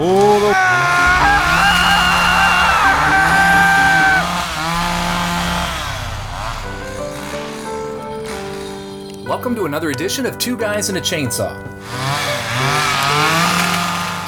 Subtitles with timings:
[0.00, 0.54] Welcome
[9.56, 11.54] to another edition of Two Guys and a Chainsaw.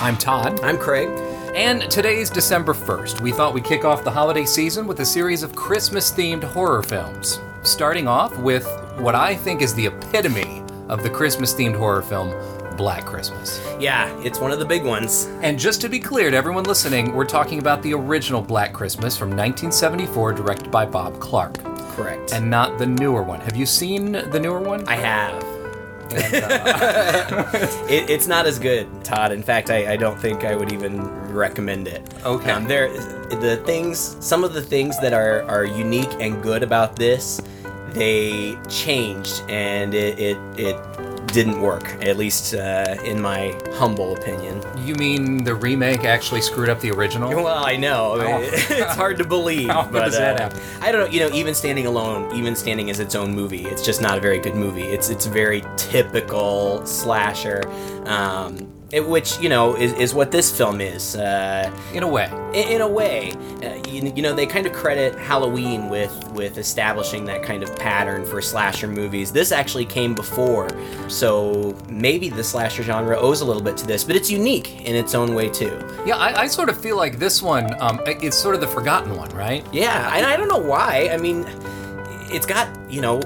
[0.03, 0.61] I'm Todd.
[0.61, 1.09] I'm Craig.
[1.55, 3.23] And today's December 1st.
[3.23, 6.82] We thought we'd kick off the holiday season with a series of Christmas themed horror
[6.82, 7.41] films.
[7.62, 8.68] Starting off with
[8.98, 12.34] what I think is the epitome of the Christmas themed horror film,
[12.82, 13.64] Black Christmas.
[13.78, 15.27] Yeah, it's one of the big ones.
[15.41, 19.16] And just to be clear to everyone listening, we're talking about the original Black Christmas
[19.16, 21.62] from 1974, directed by Bob Clark,
[21.95, 22.32] Correct.
[22.32, 23.38] and not the newer one.
[23.42, 24.82] Have you seen the newer one?
[24.88, 25.45] I have.
[26.10, 27.45] And, uh,
[27.88, 29.30] It, it's not as good, Todd.
[29.30, 31.00] In fact, I, I don't think I would even
[31.33, 32.02] recommend it.
[32.24, 32.50] Okay.
[32.50, 32.88] Um, there,
[33.28, 37.41] the things, some of the things that are, are unique and good about this,
[37.91, 40.91] they changed, and it it, it
[41.32, 41.84] didn't work.
[42.02, 44.62] At least uh, in my humble opinion.
[44.77, 47.30] you mean the remake actually screwed up the original?
[47.42, 49.69] Well, I know How- it's hard to believe.
[49.70, 50.61] How but, does that uh, happen?
[50.80, 51.11] I don't know.
[51.11, 54.20] You know, even standing alone, even standing as its own movie, it's just not a
[54.20, 54.83] very good movie.
[54.83, 57.62] It's it's very typical slasher,
[58.05, 61.17] um, it, which you know is, is what this film is.
[61.17, 62.29] Uh, In a way.
[62.55, 66.59] in, in a way, uh, you, you know, they kind of credit Halloween with with
[66.59, 69.33] establishing that kind of pattern for slasher movies.
[69.33, 70.69] This actually came before,
[71.09, 74.95] so maybe the slasher genre owes a little bit to this, but it's unique in
[74.95, 75.73] its own way too.
[76.07, 79.17] Yeah, I, I sort of feel like this one, um, it's sort of the forgotten
[79.17, 79.65] one, right?
[79.73, 81.11] Yeah, and I don't know why.
[81.13, 81.47] I mean,
[82.31, 83.20] it's got, you know,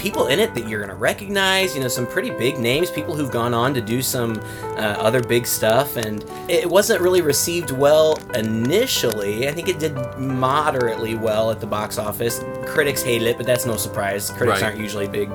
[0.00, 3.14] people in it that you're going to recognize, you know, some pretty big names, people
[3.14, 7.70] who've gone on to do some uh, other big stuff, and it wasn't really received
[7.70, 9.46] well initially.
[9.48, 12.40] I think it did moderately well at the box office.
[12.66, 14.30] Critics hated it, but that's no surprise.
[14.30, 14.70] Critics Right.
[14.70, 15.30] aren't usually big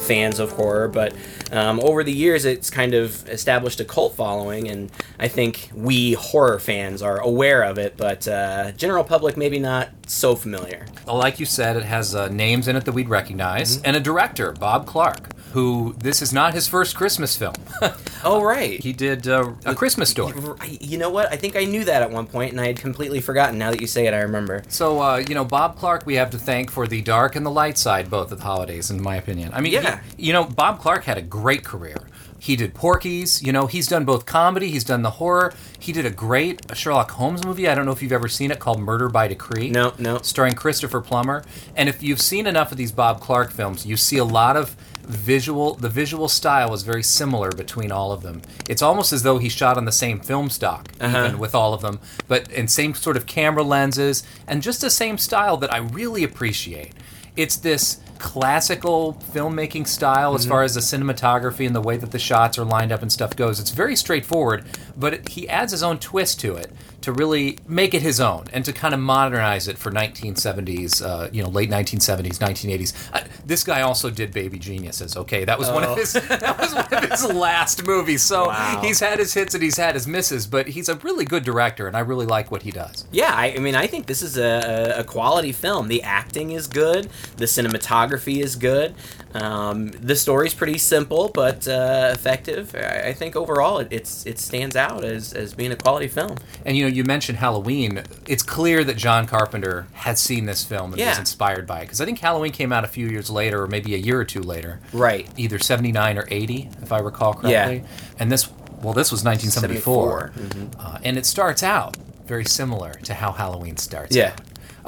[0.00, 1.14] fans of horror, but
[1.52, 6.14] um, over the years, it's kind of established a cult following, and I think we
[6.14, 10.86] horror fans are aware of it, but uh, general public maybe not so familiar.
[11.06, 14.00] Well, Like you said, it has uh, names in it that we'd recognize, and a
[14.00, 17.54] director, Bob Clark, who this is not his first Christmas film.
[18.22, 18.78] Oh, right.
[18.82, 20.34] he did uh, A Christmas Story.
[20.68, 21.32] You know what?
[21.32, 23.56] I think I knew that at one point, and I had completely forgotten.
[23.58, 24.62] Now that you say it, I remember.
[24.68, 27.50] So, uh, you know, Bob Clark, we have to thank for the dark and the
[27.50, 29.52] light side both of the holidays, in my opinion.
[29.54, 30.00] I mean, Yeah.
[30.18, 31.96] he- you know, Bob Clark had a great career.
[32.38, 35.54] He did Porky's, you know, he's done both comedy, he's done the horror.
[35.78, 37.68] He did a great Sherlock Holmes movie.
[37.68, 39.70] I don't know if you've ever seen it called Murder by Decree.
[39.70, 40.18] No, no.
[40.20, 41.42] Starring Christopher Plummer.
[41.74, 44.76] And if you've seen enough of these Bob Clark films, you see a lot of
[45.02, 48.42] visual the visual style is very similar between all of them.
[48.68, 51.26] It's almost as though he shot on the same film stock uh-huh.
[51.26, 54.90] even with all of them, but in same sort of camera lenses and just the
[54.90, 56.92] same style that I really appreciate.
[57.36, 60.50] It's this classical filmmaking style as mm-hmm.
[60.50, 63.34] far as the cinematography and the way that the shots are lined up and stuff
[63.34, 63.58] goes.
[63.58, 64.64] It's very straightforward,
[64.96, 66.70] but it, he adds his own twist to it
[67.02, 71.28] to really make it his own and to kind of modernize it for 1970s, uh,
[71.32, 72.92] you know, late 1970s, 1980s.
[73.12, 75.16] Uh, this guy also did Baby Geniuses.
[75.16, 78.22] Okay, that was one of his that was one of his last movies.
[78.22, 78.80] So Wow.
[78.82, 81.86] he's had his hits and he's had his misses, but he's a really good director,
[81.86, 83.06] and I really like what he does.
[83.12, 85.88] Yeah, I, I mean, I think this is a, a- a quality film.
[85.88, 87.08] The acting is good.
[87.36, 88.94] The cinematography is good.
[89.34, 92.74] Um, the story's pretty simple but uh, effective.
[92.74, 96.36] I, I think overall it, it's it stands out as, as being a quality film.
[96.66, 98.02] And you know, you mentioned Halloween.
[98.26, 102.00] It's clear that John Carpenter had seen this film and was inspired by it because
[102.00, 104.42] I think Halloween came out a few years later, or maybe a year or two
[104.42, 104.80] later.
[104.92, 105.28] Right.
[105.36, 107.76] Either seventy nine or eighty, if I recall correctly.
[107.78, 107.86] Yeah.
[108.18, 108.48] And this,
[108.82, 110.32] well, this was nineteen seventy four,
[110.78, 111.96] uh, and it starts out
[112.26, 114.14] very similar to how Halloween starts.
[114.14, 114.28] Yeah.
[114.28, 114.40] out,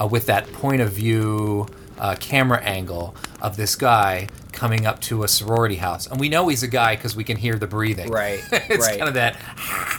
[0.02, 1.66] uh, with that point of view
[1.98, 6.48] uh, camera angle of this guy coming up to a sorority house, and we know
[6.48, 8.10] he's a guy because we can hear the breathing.
[8.10, 8.98] Right, it's right.
[8.98, 9.36] kind of that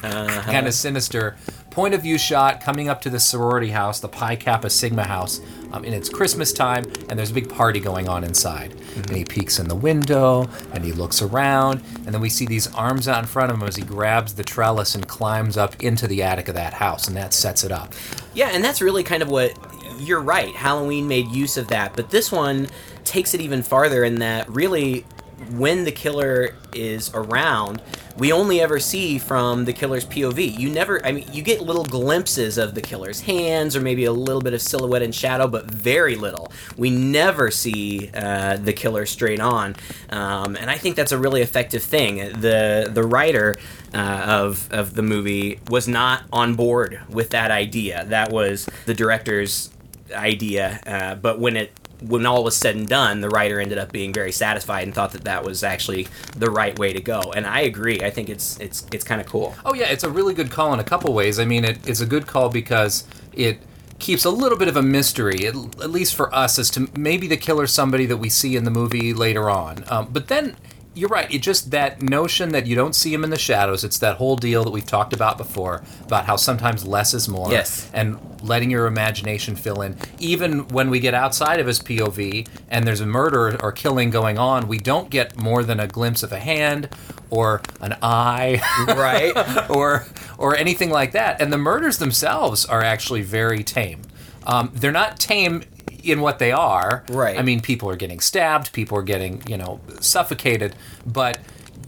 [0.04, 0.42] Uh-huh.
[0.52, 1.36] kind of sinister
[1.74, 5.42] point of view shot coming up to the sorority house, the Pi Kappa Sigma house,
[5.72, 8.76] um, and it's Christmas time, and there's a big party going on inside.
[8.96, 12.72] And he peeks in the window, and he looks around, and then we see these
[12.76, 16.08] arms out in front of him as he grabs the trellis and climbs up into
[16.08, 17.94] the attic of that house, and that sets it up.
[18.36, 19.58] Yeah, and that's really kind of what
[19.98, 20.54] you're right.
[20.56, 22.68] Halloween made use of that, but this one
[23.04, 25.06] takes it even farther in that really
[25.52, 27.82] when the killer is around,
[28.18, 30.58] we only ever see from the killer's POV.
[30.58, 34.12] You never, I mean, you get little glimpses of the killer's hands or maybe a
[34.12, 36.52] little bit of silhouette and shadow, but very little.
[36.78, 39.76] We never see uh, the killer straight on,
[40.10, 42.18] um, and I think that's a really effective thing.
[42.40, 43.56] The the writer
[43.94, 48.06] uh, of of the movie was not on board with that idea.
[48.06, 49.70] That was the director's
[50.14, 51.72] idea, uh, but when it
[52.08, 55.12] when all was said and done, the writer ended up being very satisfied and thought
[55.14, 57.22] that that was actually the right way to go.
[57.36, 58.02] And I agree.
[58.02, 59.56] I think it's it's it's kind of cool.
[59.66, 61.40] Oh yeah, it's a really good call in a couple ways.
[61.40, 63.60] I mean, it, it's a good call because it
[64.00, 67.28] keeps a little bit of a mystery, at, at least for us, as to maybe
[67.28, 69.86] the killer's somebody that we see in the movie later on.
[69.88, 70.56] Um, but then
[70.96, 71.32] you're right.
[71.34, 73.84] It just that notion that you don't see him in the shadows.
[73.84, 77.50] It's that whole deal that we've talked about before about how sometimes less is more.
[77.52, 77.90] Yes.
[77.94, 79.98] And letting your imagination fill in.
[80.20, 84.38] Even when we get outside of his POV and there's a murder or killing going
[84.38, 86.90] on, we don't get more than a glimpse of a hand
[87.30, 89.70] or an eye, Right.
[89.70, 90.06] or
[90.38, 91.42] or anything like that.
[91.42, 94.02] And the murders themselves are actually very tame.
[94.46, 95.64] Um, they're not tame
[96.04, 97.04] in what they are.
[97.10, 97.38] Right.
[97.38, 101.40] I mean, people are getting stabbed, people are getting you know suffocated, but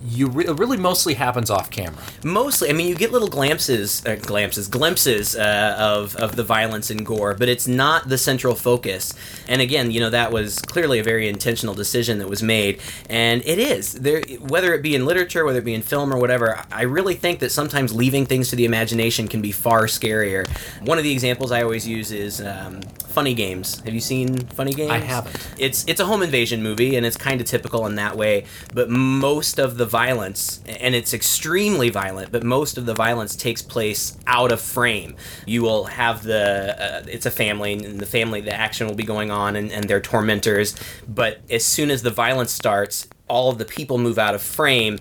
[0.08, 2.02] you re- it really mostly happens off camera.
[2.24, 6.90] Mostly, I mean, you get little glimpses, uh, glimpses, glimpses uh, of of the violence
[6.90, 9.14] and gore, but it's not the central focus.
[9.48, 13.42] And again, you know, that was clearly a very intentional decision that was made, and
[13.46, 14.22] it is there.
[14.40, 17.40] Whether it be in literature, whether it be in film or whatever, I really think
[17.40, 20.48] that sometimes leaving things to the imagination can be far scarier.
[20.82, 22.82] One of the examples I always use is um,
[23.16, 23.80] Funny Games.
[23.82, 24.92] Have you seen Funny Games?
[24.92, 25.36] I haven't.
[25.58, 28.46] It's it's a home invasion movie, and it's kind of typical in that way.
[28.74, 33.62] But most of the violence, and it's extremely violent, but most of the violence takes
[33.62, 35.16] place out of frame.
[35.46, 39.06] You will have the uh, it's a family, and the family, the action will be
[39.06, 40.76] going on, and, and their tormentors.
[41.08, 45.00] But as soon as the violence starts, all of the people move out of frame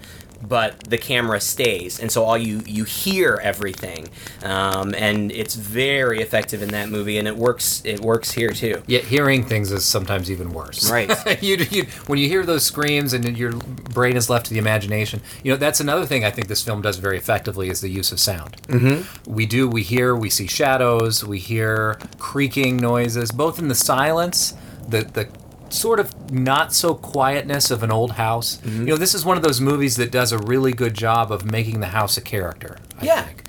[0.48, 4.08] but the camera stays and so all you you hear everything
[4.42, 8.82] um, and it's very effective in that movie and it works it works here too
[8.86, 10.90] Yet hearing things is sometimes even worse.
[10.90, 11.10] Right.
[11.42, 15.20] you, you, when you hear those screams and your brain is left to the imagination,
[15.42, 18.12] you know that's another thing I think this film does very effectively is the use
[18.12, 18.56] of sound.
[18.68, 19.32] Mm-hmm.
[19.32, 24.54] We do, we hear, we see shadows, we hear creaking noises, both in the silence,
[24.88, 25.28] the the
[25.74, 28.58] sort of not so quietness of an old house.
[28.58, 28.80] Mm-hmm.
[28.80, 31.44] You know, this is one of those movies that does a really good job of
[31.44, 32.76] making the house a character.
[33.00, 33.22] I Yeah.
[33.22, 33.44] think.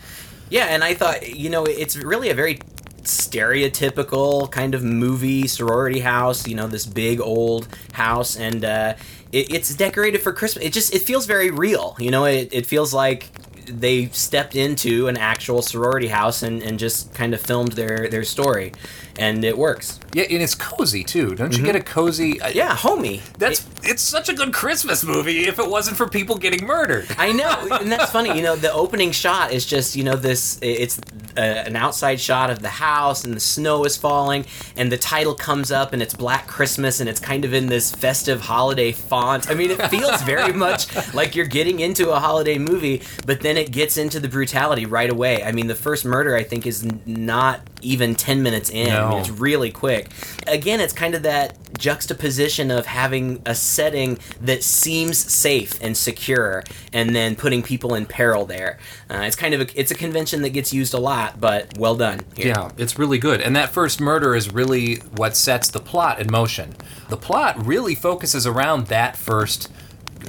[0.49, 2.59] Yeah, and I thought, you know, it's really a very
[3.03, 6.47] stereotypical kind of movie sorority house.
[6.47, 8.93] You know, this big old house, and uh,
[9.31, 10.65] it, it's decorated for Christmas.
[10.65, 11.95] It just it feels very real.
[11.99, 13.29] You know, it, it feels like
[13.67, 18.23] they stepped into an actual sorority house and, and just kind of filmed their their
[18.23, 18.71] story,
[19.17, 19.99] and it works.
[20.13, 21.35] Yeah, and it's cozy too.
[21.35, 22.39] Don't you get a cozy?
[22.41, 23.21] uh, Yeah, homey.
[23.37, 27.07] That's it's such a good Christmas movie if it wasn't for people getting murdered.
[27.17, 28.35] I know, and that's funny.
[28.35, 30.57] You know, the opening shot is just you know this.
[30.61, 30.99] It's
[31.37, 34.45] uh, an outside shot of the house, and the snow is falling,
[34.77, 37.91] and the title comes up, and it's Black Christmas, and it's kind of in this
[37.93, 39.49] festive holiday font.
[39.49, 43.57] I mean, it feels very much like you're getting into a holiday movie, but then
[43.57, 45.43] it gets into the brutality right away.
[45.43, 48.91] I mean, the first murder I think is not even ten minutes in.
[48.91, 50.09] I mean, it's really quick.
[50.47, 56.63] Again, it's kind of that juxtaposition of having a setting that seems safe and secure,
[56.93, 58.77] and then putting people in peril there.
[59.09, 61.95] Uh, it's kind of a, it's a convention that gets used a lot, but well
[61.95, 62.21] done.
[62.35, 62.47] Here.
[62.47, 63.41] Yeah, it's really good.
[63.41, 66.75] And that first murder is really what sets the plot in motion.
[67.09, 69.69] The plot really focuses around that first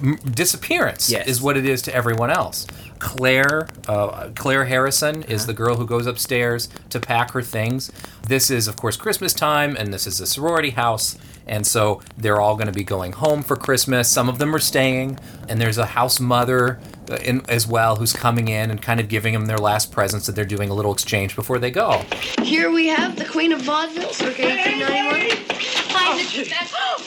[0.02, 1.26] m- disappearance Yes.
[1.26, 2.66] is what it is to everyone else.
[2.98, 7.90] Claire, uh, Claire Harrison is the girl who goes upstairs to pack her things.
[8.26, 11.16] This is, of course, Christmas time, and this is a sorority house,
[11.46, 14.10] and so they're all going to be going home for Christmas.
[14.10, 15.18] Some of them are staying,
[15.49, 16.80] and there's a house mother
[17.11, 20.26] uh, in, as well who's coming in and kind of giving them their last presents
[20.26, 22.02] that they're doing a little exchange before they go.
[22.42, 27.05] Here we have the Queen of Vaudeville, circa 1891.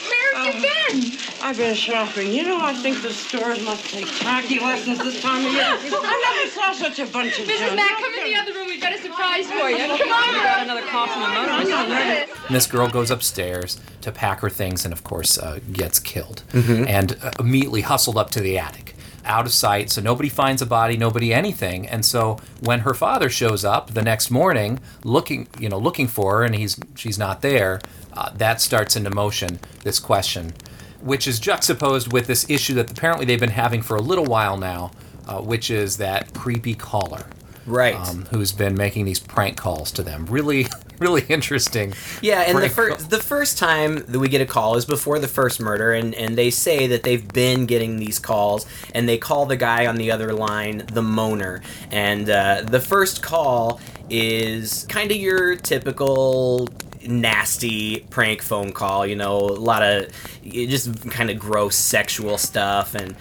[0.50, 0.62] Hi, Mrs.
[0.62, 0.64] Beth.
[0.64, 1.20] Where have been?
[1.42, 2.32] I've been shopping.
[2.32, 5.64] You know, I think the stores must take tacky lessons this time of year.
[5.64, 7.60] I never saw such a bunch of Mrs.
[7.60, 7.76] junk.
[7.76, 8.68] Mack, come in the other room.
[8.68, 9.78] We've got a surprise for you.
[9.78, 10.56] Come on, girl.
[10.58, 11.52] Another cough in the motor.
[11.52, 12.32] I'm not ready.
[12.48, 16.44] And this girl goes upstairs to pack her things and, of course, uh, gets killed
[16.54, 18.96] and uh, immediately hustled up to the attic.
[19.26, 21.88] Out of sight, so nobody finds a body, nobody anything.
[21.88, 26.38] And so when her father shows up the next morning, looking, you know, looking for
[26.40, 27.80] her, and he's she's not there,
[28.14, 30.54] uh, that starts into motion this question,
[31.02, 34.58] which is juxtaposed with this issue that apparently they've been having for a little while
[34.58, 34.92] now,
[35.28, 37.26] uh, which is that creepy caller
[37.66, 37.96] Right.
[37.96, 40.26] um, who's been making these prank calls to them.
[40.26, 40.66] Really,
[41.00, 41.94] really interesting.
[42.22, 45.28] Yeah, and the first the first time that we get a call is before the
[45.28, 49.46] first murder, and and they say that they've been getting these calls, and they call
[49.46, 51.62] the guy on the other line the moaner,
[51.92, 56.68] and uh, the first call is kind of your typical
[57.08, 60.12] nasty prank phone call, you know, a lot of
[60.44, 63.16] just kind of gross sexual stuff and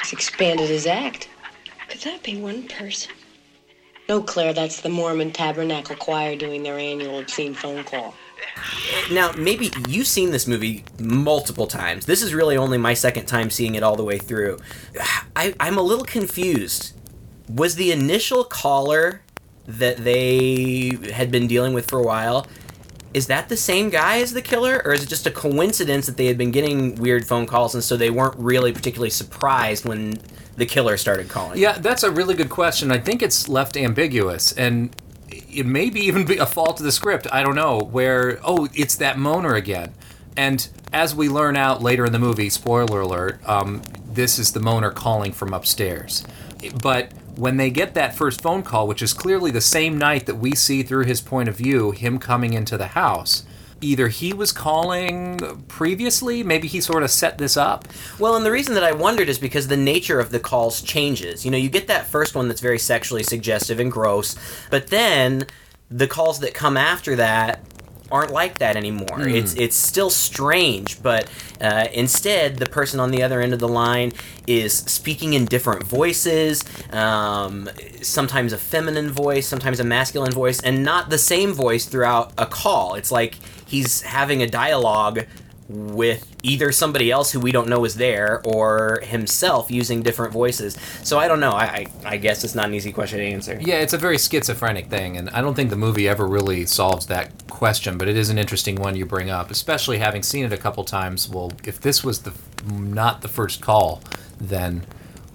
[0.00, 1.28] he's expanded his act.
[1.88, 3.12] Could that be one person?
[4.08, 8.14] No, Claire, that's the Mormon Tabernacle Choir doing their annual obscene phone call.
[9.10, 12.06] Now, maybe you've seen this movie multiple times.
[12.06, 14.58] This is really only my second time seeing it all the way through.
[15.34, 16.94] I, I'm a little confused.
[17.48, 19.22] Was the initial caller
[19.66, 22.46] that they had been dealing with for a while,
[23.14, 24.82] is that the same guy as the killer?
[24.84, 27.84] Or is it just a coincidence that they had been getting weird phone calls and
[27.84, 30.18] so they weren't really particularly surprised when
[30.56, 31.58] the killer started calling?
[31.58, 32.90] Yeah, that's a really good question.
[32.90, 34.94] I think it's left ambiguous, and
[35.58, 37.26] it may be even be a fault of the script.
[37.32, 37.80] I don't know.
[37.80, 39.92] Where oh, it's that moaner again,
[40.36, 44.60] and as we learn out later in the movie, spoiler alert, um, this is the
[44.60, 46.24] moaner calling from upstairs.
[46.80, 50.36] But when they get that first phone call, which is clearly the same night that
[50.36, 53.44] we see through his point of view, him coming into the house.
[53.80, 57.86] Either he was calling previously, maybe he sort of set this up.
[58.18, 61.44] Well, and the reason that I wondered is because the nature of the calls changes.
[61.44, 64.36] You know, you get that first one that's very sexually suggestive and gross,
[64.70, 65.46] but then
[65.90, 67.60] the calls that come after that
[68.10, 69.28] aren't like that anymore.
[69.28, 71.28] It's it's still strange, but
[71.60, 74.12] uh, instead, the person on the other end of the line
[74.46, 76.64] is speaking in different voices.
[76.92, 77.68] Um,
[78.02, 82.46] sometimes a feminine voice, sometimes a masculine voice, and not the same voice throughout a
[82.46, 82.94] call.
[82.94, 83.36] It's like
[83.66, 85.26] he's having a dialogue
[85.68, 90.78] with either somebody else who we don't know is there or himself using different voices.
[91.02, 91.52] So I don't know.
[91.52, 93.58] I, I, I guess it's not an easy question to answer.
[93.60, 97.06] Yeah, it's a very schizophrenic thing, and I don't think the movie ever really solves
[97.06, 97.98] that question.
[97.98, 100.84] But it is an interesting one you bring up, especially having seen it a couple
[100.84, 101.28] times.
[101.28, 102.32] Well, if this was the
[102.72, 104.02] not the first call,
[104.40, 104.86] then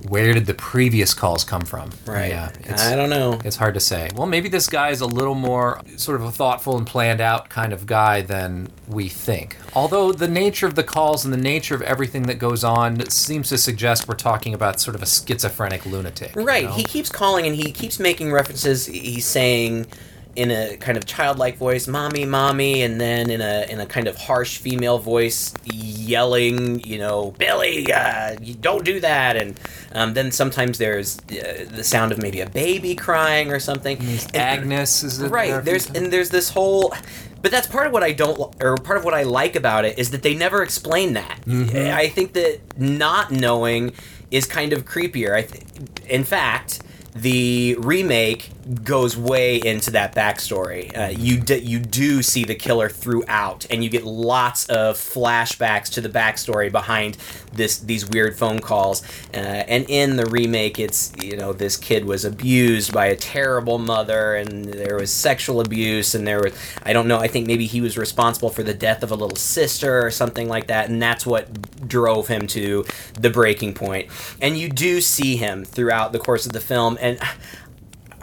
[0.07, 1.89] where did the previous calls come from?
[2.05, 2.29] Right.
[2.29, 2.51] Yeah.
[2.77, 3.39] I don't know.
[3.45, 4.09] It's hard to say.
[4.15, 7.49] Well, maybe this guy is a little more sort of a thoughtful and planned out
[7.49, 9.57] kind of guy than we think.
[9.75, 13.49] Although the nature of the calls and the nature of everything that goes on seems
[13.49, 16.35] to suggest we're talking about sort of a schizophrenic lunatic.
[16.35, 16.65] you Right.
[16.65, 16.71] know?
[16.73, 18.85] He keeps calling and he keeps making references.
[18.85, 19.87] He's saying
[20.35, 24.07] in a kind of childlike voice, "Mommy, mommy," and then in a in a kind
[24.07, 29.59] of harsh female voice, yelling, you know, "Billy, uh, you don't do that." And
[29.93, 33.97] um, then sometimes there's uh, the sound of maybe a baby crying or something.
[33.99, 36.93] And- Agnes is right few there's and there's this whole
[37.41, 39.97] but that's part of what i don't or part of what i like about it
[39.99, 41.93] is that they never explain that Mm-hmm.
[41.95, 43.91] i think that not knowing
[44.31, 45.63] is kind of creepier i th-
[46.07, 46.81] in fact
[47.15, 48.49] the remake
[48.83, 50.95] goes way into that backstory.
[50.97, 55.89] Uh, you d- you do see the killer throughout, and you get lots of flashbacks
[55.91, 57.17] to the backstory behind
[57.51, 59.03] this these weird phone calls.
[59.33, 63.77] Uh, and in the remake, it's you know this kid was abused by a terrible
[63.77, 66.53] mother, and there was sexual abuse, and there was
[66.83, 67.19] I don't know.
[67.19, 70.47] I think maybe he was responsible for the death of a little sister or something
[70.47, 72.85] like that, and that's what drove him to
[73.19, 74.09] the breaking point.
[74.41, 77.19] And you do see him throughout the course of the film, and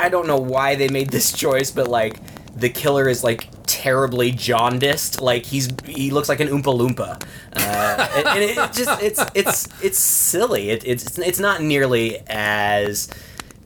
[0.01, 2.19] I don't know why they made this choice, but like
[2.57, 5.21] the killer is like terribly jaundiced.
[5.21, 9.69] Like he's he looks like an oompa loompa, uh, and, and it just it's it's
[9.83, 10.71] it's silly.
[10.71, 13.09] It, it's it's not nearly as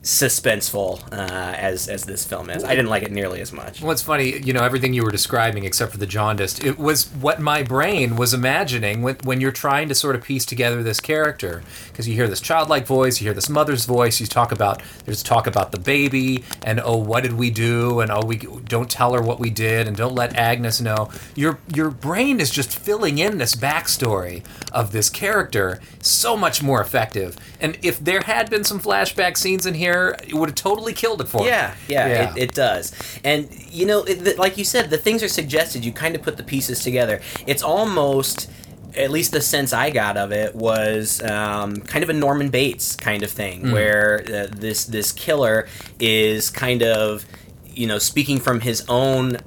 [0.05, 2.63] suspenseful uh, as as this film is.
[2.63, 3.81] I didn't like it nearly as much.
[3.81, 7.41] What's funny, you know, everything you were describing, except for the jaundiced, it was what
[7.41, 11.63] my brain was imagining when, when you're trying to sort of piece together this character.
[11.87, 15.23] Because you hear this childlike voice, you hear this mother's voice, you talk about, there's
[15.23, 17.99] talk about the baby, and oh, what did we do?
[17.99, 21.09] And oh, we don't tell her what we did, and don't let Agnes know.
[21.33, 26.79] Your, your brain is just filling in this backstory of this character so much more
[26.79, 27.37] effective.
[27.59, 29.94] And if there had been some flashback scenes in here,
[30.27, 31.47] it would have totally killed it for me.
[31.47, 32.93] Yeah, yeah, It, it does.
[33.23, 35.83] And you know, it, the, like you said, the things are suggested.
[35.85, 37.21] You kind of put the pieces together.
[37.47, 38.49] It's almost.
[38.97, 42.95] At least the sense I got of it was um, kind of a Norman Bates
[42.95, 45.67] kind of thing, where uh, this this killer
[45.99, 47.25] is kind of,
[47.67, 49.39] you know, speaking from his own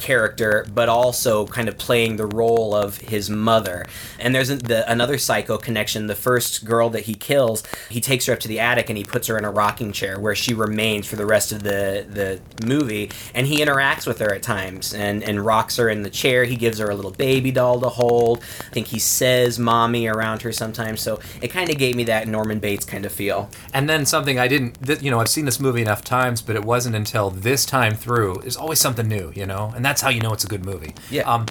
[0.00, 3.86] character, but also kind of playing the role of his mother.
[4.18, 6.06] And there's the, another psycho connection.
[6.06, 9.04] The first girl that he kills, he takes her up to the attic and he
[9.04, 12.40] puts her in a rocking chair where she remains for the rest of the, the
[12.66, 13.10] movie.
[13.34, 16.44] And he interacts with her at times and, and rocks her in the chair.
[16.44, 18.42] He gives her a little baby doll to hold.
[18.60, 21.00] I think he says mommy around her sometimes.
[21.00, 23.50] So it kind of gave me that Norman Bates kind of feel.
[23.74, 26.56] And then something I didn't, th- you know, I've seen this movie enough times, but
[26.56, 28.38] it wasn't until this time through.
[28.40, 30.94] There's always something new, you know, and that's how you know it's a good movie.
[31.10, 31.22] Yeah.
[31.22, 31.46] Um,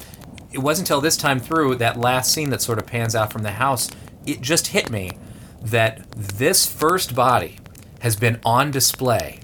[0.53, 3.43] it wasn't until this time through that last scene that sort of pans out from
[3.43, 3.89] the house.
[4.25, 5.11] It just hit me
[5.61, 7.57] that this first body
[7.99, 9.41] has been on display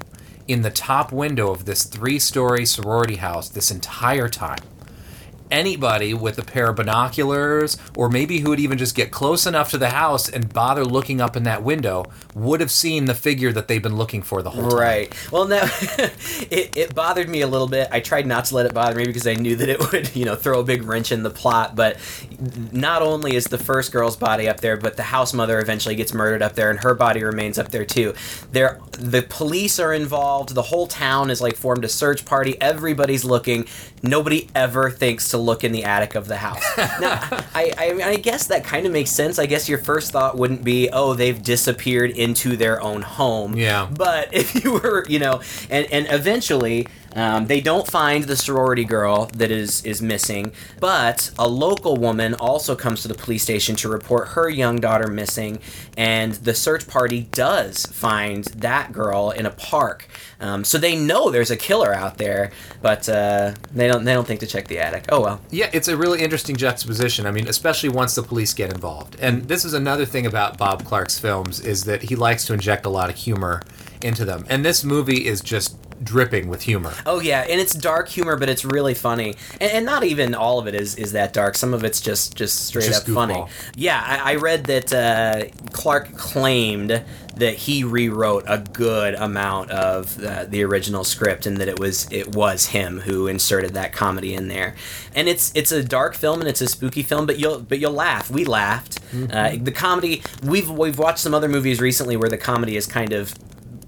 [0.48, 4.60] in the top window of this three-story sorority house this entire time
[5.52, 9.70] anybody with a pair of binoculars or maybe who would even just get close enough
[9.72, 13.52] to the house and bother looking up in that window would have seen the figure
[13.52, 14.80] that they've been looking for the whole time.
[14.80, 15.32] Right.
[15.32, 15.64] Well, now
[16.50, 17.88] it, it bothered me a little bit.
[17.92, 20.26] I tried not to let it bother me because I knew that it would, you
[20.26, 21.76] know, throw a big wrench in the plot.
[21.76, 21.98] But
[22.72, 26.14] not only is the first girl's body up there, but the house mother eventually gets
[26.14, 28.14] murdered up there, and her body remains up there too.
[28.52, 30.54] There, the police are involved.
[30.56, 32.60] The whole town is like formed a search party.
[32.60, 33.68] Everybody's looking.
[34.02, 36.64] Nobody ever thinks to look in the attic of the house.
[36.78, 37.20] now,
[37.54, 39.38] I, I, I guess that kind of makes sense.
[39.38, 43.56] I guess your first thought wouldn't be, oh, they've disappeared into their own home.
[43.56, 43.88] Yeah.
[43.92, 46.88] But if you were, you know, and and eventually.
[47.16, 52.34] Um, they don't find the sorority girl that is is missing, but a local woman
[52.36, 55.60] also comes to the police station to report her young daughter missing,
[55.98, 60.08] and the search party does find that girl in a park.
[60.40, 64.28] Um, so they know there's a killer out there, but uh, they don't they don't
[64.28, 65.06] think to check the attic.
[65.10, 65.42] Oh well.
[65.52, 67.26] Yeah, it's a really interesting juxtaposition.
[67.26, 69.18] I mean, especially once the police get involved.
[69.22, 72.86] And this is another thing about Bob Clark's films is that he likes to inject
[72.86, 73.62] a lot of humor
[74.02, 74.46] into them.
[74.50, 76.94] And this movie is just dripping with humor.
[77.06, 80.60] Oh yeah, and it's dark humor, but it's really funny, and, and not even all
[80.60, 81.56] of it is is that dark.
[81.56, 83.46] Some of it's just just straight Just up funny.
[83.76, 87.04] Yeah, I, I read that uh, Clark claimed
[87.36, 92.12] that he rewrote a good amount of the, the original script, and that it was
[92.12, 94.76] it was him who inserted that comedy in there.
[95.14, 97.94] And it's it's a dark film and it's a spooky film, but you'll but you'll
[97.94, 98.30] laugh.
[98.30, 99.00] We laughed.
[99.32, 103.14] Uh, the comedy we've we've watched some other movies recently where the comedy is kind
[103.14, 103.34] of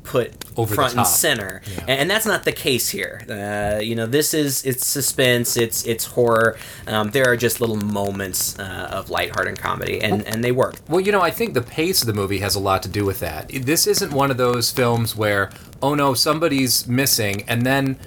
[0.08, 1.62] put Over front and center.
[1.66, 1.82] Yeah.
[1.82, 3.22] and, and that's not the case here.
[3.30, 6.58] Uh, you know this is it's suspense it's it's horror.
[6.88, 10.76] Um, there are just little moments uh, of lighthearted comedy and and they work.
[10.88, 13.04] Well, you know, I think the pace of the movie has a lot to do
[13.06, 13.50] with that.
[13.50, 15.50] This isn't one of those films where,
[15.82, 17.98] oh no, somebody's missing, and then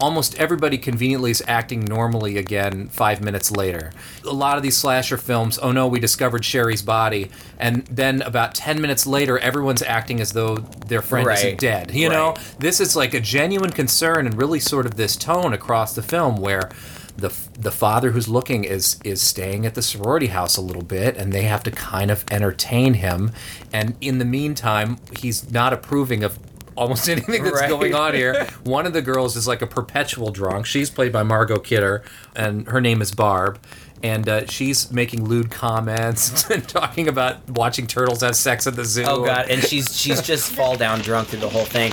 [0.00, 3.92] almost everybody conveniently is acting normally again five minutes later.
[4.24, 8.54] A lot of these slasher films, oh no, we discovered Sherry's body, and then about
[8.54, 11.38] 10 minutes later, everyone's acting as though their friend Right.
[11.38, 11.90] isn't dead.
[11.92, 15.94] You know, this is like a genuine concern and really sort of this tone across
[15.94, 16.70] the film where
[17.16, 21.16] the the father who's looking is is staying at the sorority house a little bit
[21.18, 23.30] and they have to kind of entertain him
[23.74, 26.38] and in the meantime he's not approving of
[26.80, 27.68] almost anything that's Right.
[27.68, 28.46] going on here.
[28.64, 30.66] One of the girls is like a perpetual drunk.
[30.66, 32.02] She's played by Margot Kidder
[32.34, 33.60] and her name is Barb.
[34.02, 38.84] And uh, she's making lewd comments and talking about watching turtles have sex at the
[38.86, 39.04] zoo.
[39.06, 39.50] Oh god.
[39.50, 41.92] And she's she's just fall down drunk through the whole thing.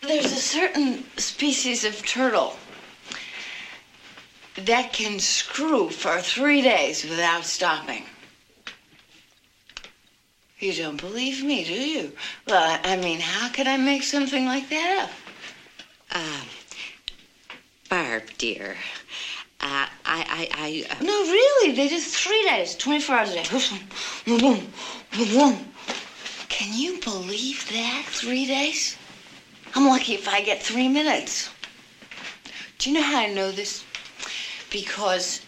[0.00, 2.54] There's a certain species of turtle
[4.56, 8.04] that can screw for three days without stopping.
[10.58, 12.12] You don't believe me, do you?
[12.46, 15.10] Well, I mean, how could I make something like that up?
[17.88, 18.76] Barb, dear.
[19.60, 20.86] Uh, I, I, I.
[20.90, 23.42] Uh, No, really, they just three days, 24 hours a day.
[26.48, 28.04] Can you believe that?
[28.08, 28.96] Three days?
[29.74, 31.50] I'm lucky if I get three minutes.
[32.78, 33.84] Do you know how I know this?
[34.70, 35.40] Because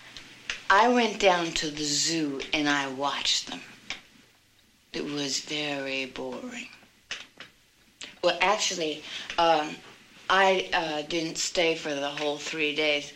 [0.68, 3.60] I went down to the zoo and I watched them.
[4.96, 6.68] It was very boring.
[8.24, 9.02] Well, actually,
[9.36, 9.76] um,
[10.30, 13.12] I uh, didn't stay for the whole three days.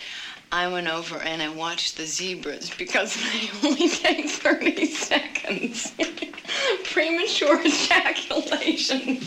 [0.52, 5.94] I went over and I watched the zebras because they only take 30 seconds.
[6.84, 9.20] Premature ejaculation.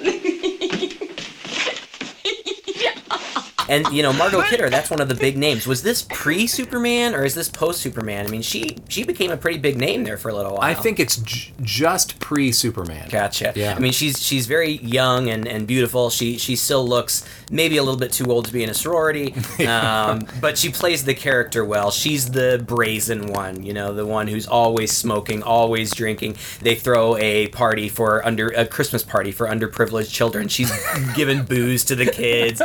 [3.72, 7.14] and you know Margot Kidder that's one of the big names was this pre Superman
[7.14, 10.16] or is this post Superman I mean she she became a pretty big name there
[10.16, 13.52] for a little while I think it's j- just pre Superman Gotcha.
[13.54, 13.74] Yeah.
[13.74, 16.10] I mean, she's she's very young and, and beautiful.
[16.10, 19.34] She she still looks maybe a little bit too old to be in a sorority,
[19.66, 21.90] um, but she plays the character well.
[21.90, 26.36] She's the brazen one, you know, the one who's always smoking, always drinking.
[26.60, 30.48] They throw a party for under a Christmas party for underprivileged children.
[30.48, 30.72] She's
[31.14, 32.60] giving booze to the kids.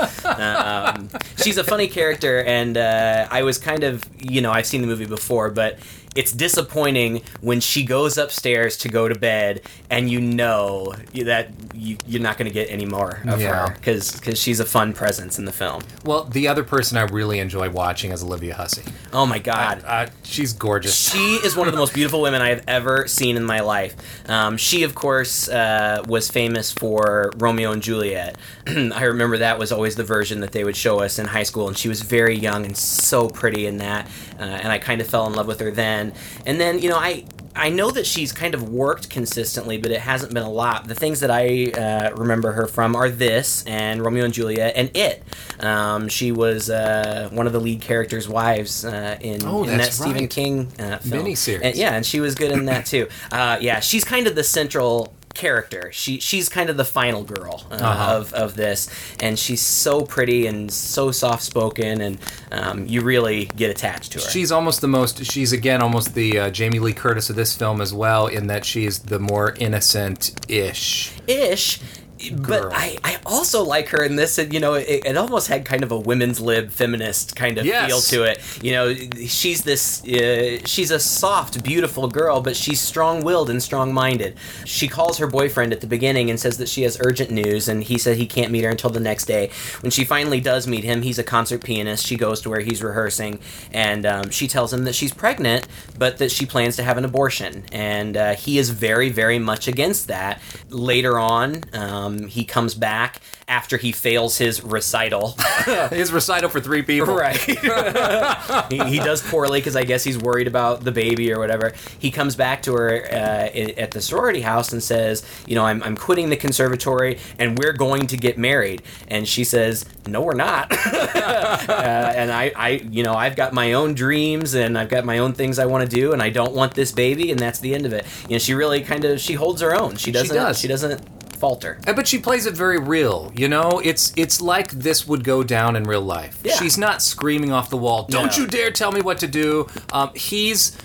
[1.43, 4.87] She's a funny character, and uh, I was kind of you know I've seen the
[4.87, 5.79] movie before, but
[6.17, 11.95] it's disappointing when she goes upstairs to go to bed and you know that you,
[12.07, 13.67] you're not going to get any more of Yeah.
[13.69, 15.83] her because she's a fun presence in the film.
[16.03, 18.81] Well, the other person I really enjoy watching is Olivia Hussey.
[19.13, 19.83] Oh my god.
[19.85, 20.95] Uh, she's gorgeous.
[21.11, 23.95] She is one of the most beautiful women I have ever seen in my life.
[24.29, 28.37] Um, she, of course, uh, was famous for Romeo and Juliet.
[28.67, 31.67] I remember that was always the version that they would show us in high school,
[31.67, 34.07] and she was very young and so pretty in that.
[34.39, 36.06] Uh, and I kind of fell in love with her then.
[36.45, 39.99] And then, you know, I I know that she's kind of worked consistently, but it
[39.99, 40.87] hasn't been a lot.
[40.87, 44.95] The things that I uh, remember her from are this and Romeo and Juliet and
[44.95, 45.23] It.
[45.59, 49.77] Um, she was uh, one of the lead characters' wives uh, in, Oh, in that
[49.77, 50.29] that's Stephen right.
[50.29, 51.25] King uh, film.
[51.25, 51.61] Miniseries.
[51.63, 53.07] And, yeah, and she was good in that too.
[53.31, 55.89] Uh, yeah, she's kind of the central character.
[55.93, 58.17] She she's kind of the final girl uh, Uh-huh.
[58.17, 58.89] of, of this,
[59.21, 62.17] and she's so pretty and so soft spoken, and
[62.51, 64.29] um, you really get attached to her.
[64.29, 65.23] She's almost the most.
[65.25, 68.65] She's again almost the uh, Jamie Lee Curtis of this film as well, in that
[68.65, 71.11] she is the more innocent-ish.
[71.27, 71.79] ish.
[71.79, 72.06] But
[72.41, 72.71] Girl.
[72.73, 75.83] I, I also like her in this, and you know, it, it almost had kind
[75.83, 77.87] of a women's lib feminist kind of Yes.
[77.87, 78.63] feel to it.
[78.63, 78.93] You know,
[79.27, 84.37] she's this, uh, she's a soft, beautiful girl, but she's strong willed and strong minded.
[84.65, 87.83] She calls her boyfriend at the beginning and says that she has urgent news, and
[87.83, 89.51] he said he can't meet her until the next day.
[89.81, 92.05] When she finally does meet him, he's a concert pianist.
[92.05, 93.39] She goes to where he's rehearsing,
[93.71, 97.05] and um, she tells him that she's pregnant, but that she plans to have an
[97.05, 97.65] abortion.
[97.71, 100.41] And uh, he is very, very much against that.
[100.69, 105.37] Later on, um, he comes back after he fails his recital.
[105.89, 107.15] His recital for three people.
[107.15, 107.37] Right.
[108.69, 111.73] he, he does poorly because I guess he's worried about the baby or whatever.
[111.99, 115.81] He comes back to her uh, at the sorority house and says, You know, I'm,
[115.83, 118.83] I'm quitting the conservatory and we're going to get married.
[119.07, 120.71] And she says, No, we're not.
[120.85, 125.19] uh, and I, I, you know, I've got my own dreams and I've got my
[125.19, 127.31] own things I want to do and I don't want this baby.
[127.31, 128.05] And that's the end of it.
[128.23, 129.95] You know, she really kind of, she holds her own.
[129.95, 130.59] She doesn't, She, does.
[130.59, 131.01] she doesn't
[131.37, 131.79] falter.
[131.87, 133.81] Uh, But she plays it very real, you know.
[133.83, 136.39] It's it's like this would go down in real life.
[136.43, 136.55] Yeah.
[136.55, 138.07] She's not screaming off the wall.
[138.09, 138.43] Don't No.
[138.43, 139.67] you dare tell me what to do.
[139.93, 140.77] Um, he's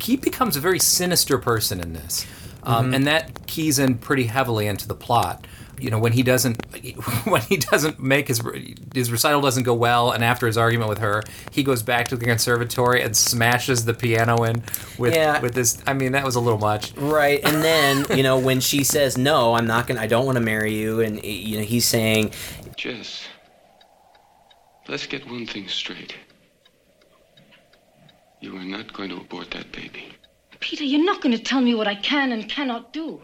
[0.00, 2.26] he becomes a very sinister person in this,
[2.64, 2.94] um, Mm-hmm.
[2.94, 5.46] and that keys in pretty heavily into the plot.
[5.78, 6.64] You know, when he doesn't
[7.26, 8.40] when he doesn't make his
[8.94, 12.16] his recital doesn't go well, and after his argument with her, he goes back to
[12.16, 14.62] the conservatory and smashes the piano in
[14.98, 15.40] with Yeah.
[15.40, 15.82] with this.
[15.86, 16.92] I mean, that was a little much.
[16.96, 20.36] Right, and then you know when she says no, I'm not gonna, I don't want
[20.36, 22.32] to marry you, and you know he's saying,
[22.76, 23.24] Jess,
[24.88, 26.14] let's get one thing straight.
[28.40, 30.08] You are not going to abort that baby.
[30.60, 33.20] Peter, you're not going to tell me what I can and cannot do.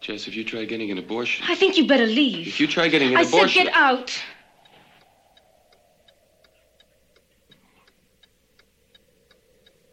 [0.00, 2.46] Jess, if you try getting an abortion, I think you better leave.
[2.46, 4.22] if you try getting an I abortion, said get out.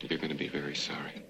[0.10, 1.24] you're going to be very sorry.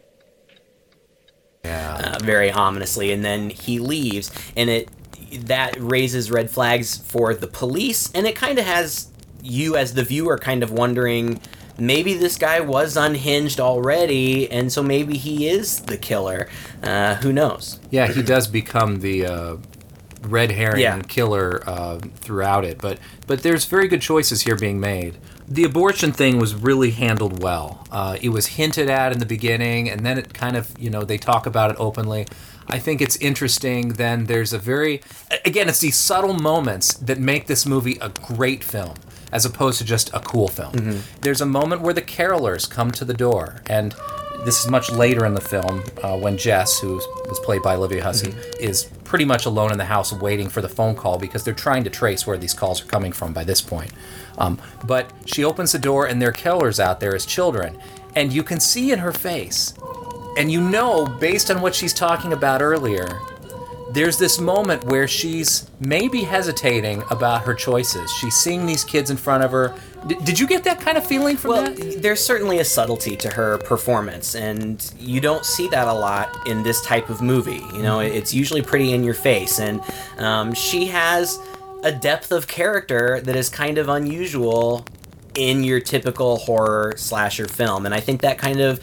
[1.65, 2.15] Yeah.
[2.15, 4.89] uh, very ominously, and then he leaves, and it
[5.47, 9.09] that raises red flags for the police, and it kind of has
[9.41, 11.41] you as the viewer kind of wondering.
[11.79, 16.47] Maybe this guy was unhinged already, and so maybe he is the killer.
[16.81, 17.79] Uh, who knows?
[17.91, 19.57] Yeah, he does become the uh,
[20.23, 21.01] red herring Yeah.
[21.07, 25.17] killer uh, throughout it, but but there's very good choices here being made.
[25.47, 27.85] The abortion thing was really handled well.
[27.91, 31.03] Uh, it was hinted at in the beginning, and then it kind of you know
[31.03, 32.25] they talk about it openly.
[32.69, 33.93] I think it's interesting.
[33.93, 35.01] Then there's a very
[35.45, 38.95] again, it's these subtle moments that make this movie a great film.
[39.31, 40.73] As opposed to just a cool film.
[41.21, 43.93] There's a moment where the carolers come to the door, and
[44.45, 46.95] this is much later in the film uh, when Jess, who
[47.27, 50.69] was played by Olivia Hussey, is pretty much alone in the house waiting for the
[50.69, 53.61] phone call because they're trying to trace where these calls are coming from by this
[53.61, 53.91] point.
[54.37, 57.77] Um, but she opens the door and there are carolers out there as children,
[58.15, 59.73] and you can see in her face,
[60.37, 63.19] and you know based on what she's talking about earlier,
[63.91, 68.11] there's this moment where she's maybe hesitating about her choices.
[68.11, 69.73] She's seeing these kids in front of her.
[70.07, 72.01] D- did you get that kind of feeling from Well, that?
[72.01, 76.63] there's certainly a subtlety to her performance, and you don't see that a lot in
[76.63, 77.61] this type of movie.
[77.73, 79.81] You know, it's usually pretty in your face, and
[80.17, 81.39] um, she has
[81.83, 84.85] a depth of character that is kind of unusual
[85.35, 88.79] in your typical horror slasher film, and I think that kind of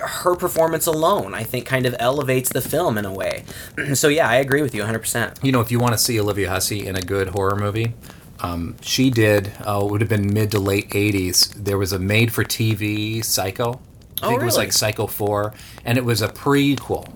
[0.00, 3.44] her performance alone, I think, kind of elevates the film in a way.
[3.94, 5.42] so yeah, I agree with you 100%.
[5.44, 7.94] You know, if you want to see Olivia Hussey in a good horror movie,
[8.40, 9.52] um, she did.
[9.66, 11.52] Uh, it would have been mid to late '80s.
[11.54, 13.80] There was a made-for-TV Psycho.
[14.22, 17.06] I Oh, think it was like Psycho Four, and it was a prequel.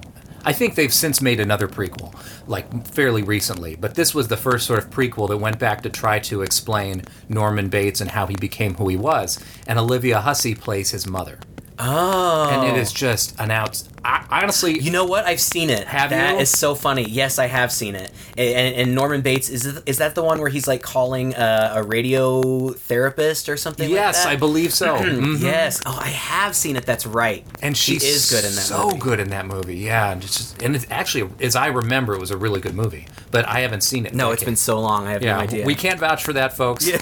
[0.46, 2.14] I think they've since made another prequel,
[2.46, 3.74] like fairly recently.
[3.76, 7.02] But this was the first sort of prequel that went back to try to explain
[7.30, 9.38] Norman Bates and how he became who he was.
[9.66, 11.38] And Olivia Hussey plays his mother,
[11.78, 12.48] Oh.
[12.52, 13.82] and it is just an out.
[14.06, 15.24] I, honestly, You know what?
[15.24, 15.86] I've seen it.
[15.88, 16.40] Have That you?
[16.40, 17.04] is so funny.
[17.08, 18.12] Yes, I have seen it.
[18.36, 21.72] And, and Norman Bates is it- is that the one where he's like calling a,
[21.76, 23.90] a radio therapist or something?
[23.90, 24.32] yes, like that?
[24.32, 24.96] I believe so.
[24.98, 25.40] Mhm.
[25.40, 25.80] Yes.
[25.86, 26.84] Oh, I have seen it.
[26.86, 27.44] That's right.
[27.62, 28.60] and she is good in that.
[28.62, 28.98] So movie.
[28.98, 30.12] good in that movie, yeah.
[30.12, 33.06] And it's just, and it's actually, as I remember, it was a really good movie.
[33.30, 34.14] But I haven't seen it.
[34.14, 35.06] No, it's been so long.
[35.08, 35.64] I have Yeah, no idea.
[35.64, 36.86] we can't vouch for that, folks.
[36.86, 36.98] Maybe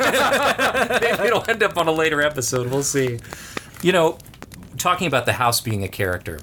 [1.27, 2.71] it'll end up on a later episode.
[2.71, 3.19] We'll see.
[3.83, 4.19] You know,
[4.83, 6.41] talking about the house being a character,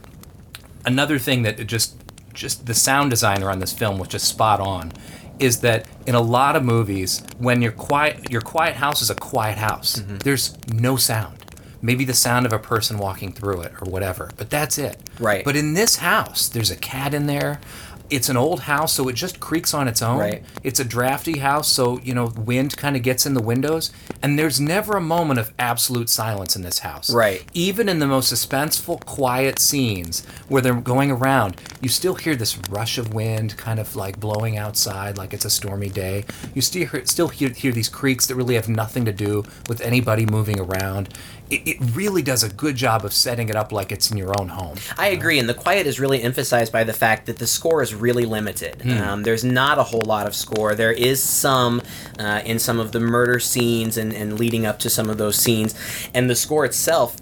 [0.86, 1.96] another thing that just
[2.34, 4.92] just the sound designer on this film was just spot on
[5.40, 9.16] is that in a lot of movies when your quiet your quiet house is a
[9.16, 10.18] quiet house Mm-hmm.
[10.20, 11.36] there's no sound
[11.82, 15.44] maybe the sound of a person walking through it or whatever but that's it Right.
[15.44, 17.60] but in this house there's a cat in there
[18.10, 20.44] it's an old house so it just creaks on its own Right.
[20.64, 23.92] it's a drafty house so you know wind kind of gets in the windows
[24.22, 27.44] and there's never a moment of absolute silence in this house Right.
[27.54, 32.58] even in the most suspenseful, quiet scenes where they're going around, you still hear this
[32.70, 36.26] rush of wind kind of like blowing outside like it's a stormy day.
[36.54, 39.82] You still hear, still hear, hear these creaks that really have nothing to do with
[39.82, 41.10] anybody moving around.
[41.50, 44.32] It, it really does a good job of setting it up like it's in your
[44.40, 44.78] own home.
[44.98, 47.96] I agree, and the quiet is really emphasized by the fact that the score is
[48.02, 48.82] really limited.
[48.82, 48.92] Hmm.
[48.92, 50.76] Um, there's not a whole lot of score.
[50.76, 51.82] There is some
[52.18, 55.38] uh, in some of the murder scenes and, and leading up to some of those
[55.38, 55.76] scenes,
[56.14, 57.16] and the score itself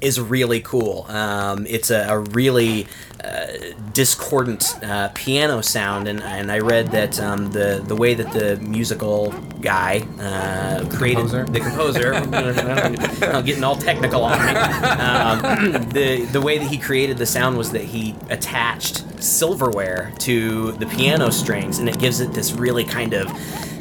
[0.00, 1.06] is really cool.
[1.08, 2.86] Um, it's a, a really
[3.22, 3.46] uh,
[3.92, 8.56] discordant uh, piano sound, and, and I read that um, the the way that the
[8.58, 11.44] musical guy uh, created composer?
[11.46, 12.14] the composer,
[13.34, 14.52] I'm getting all technical on me.
[14.52, 20.72] Um, the the way that he created the sound was that he attached silverware to
[20.72, 23.26] the piano strings, and it gives it this really kind of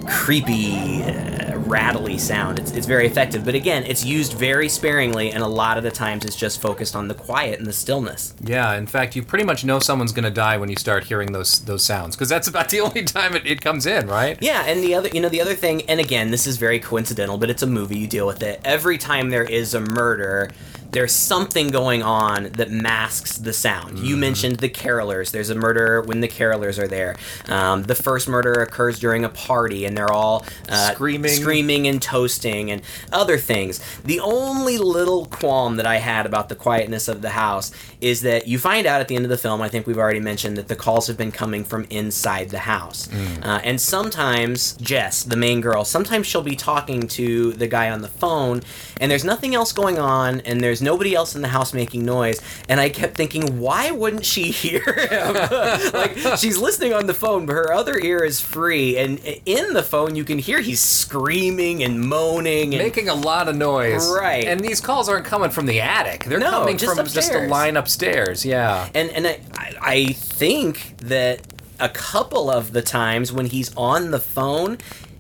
[0.08, 2.60] creepy, uh, rattly sound.
[2.60, 5.92] It's, it's very effective, but again, it's used very sparingly, and a lot of the
[5.92, 8.34] times it's just focused on the quiet and the stillness.
[8.42, 11.32] Yeah, in fact, you pretty much know someone's going to die when you start hearing
[11.32, 14.38] those those sounds because that's about the only time it, it comes in, right?
[14.42, 17.38] Yeah, and the other, you know, the other thing, and again, this is very coincidental,
[17.38, 18.62] but it's a movie, you deal with it.
[18.64, 20.52] Every time there is a murder,
[20.92, 24.00] there's something going on that masks the sound.
[24.00, 25.32] You mentioned the carolers.
[25.32, 27.16] There's a murder when the carolers are there.
[27.48, 31.32] Um, the first murder occurs during a party, and they're all uh, Screaming.
[31.32, 33.80] screaming and toasting and other things.
[34.04, 38.48] The only little qualm that I had about the quietness of the house is that
[38.48, 39.62] you find out at the end of the film.
[39.62, 43.10] I think we've already mentioned that the calls have been coming from inside the house,
[43.44, 48.02] uh, and sometimes Jess, the main girl, sometimes she'll be talking to the guy on
[48.02, 48.62] the phone,
[49.02, 52.42] and there's nothing else going on, and there's nobody else in the house making noise,
[52.70, 55.34] and I kept thinking, why wouldn't she hear him?
[55.94, 59.84] like she's listening on the phone, but her other ear is free, and in the
[59.84, 64.10] phone you can hear he's screaming and moaning and Making a lot of noise.
[64.10, 64.46] Right.
[64.46, 66.26] And these calls aren't coming from the attic.
[66.26, 68.46] They're No, coming just from just a line upstairs.
[68.46, 68.90] Yeah.
[68.94, 71.42] and and I I think that
[71.80, 74.78] a couple of the times when he's on the phone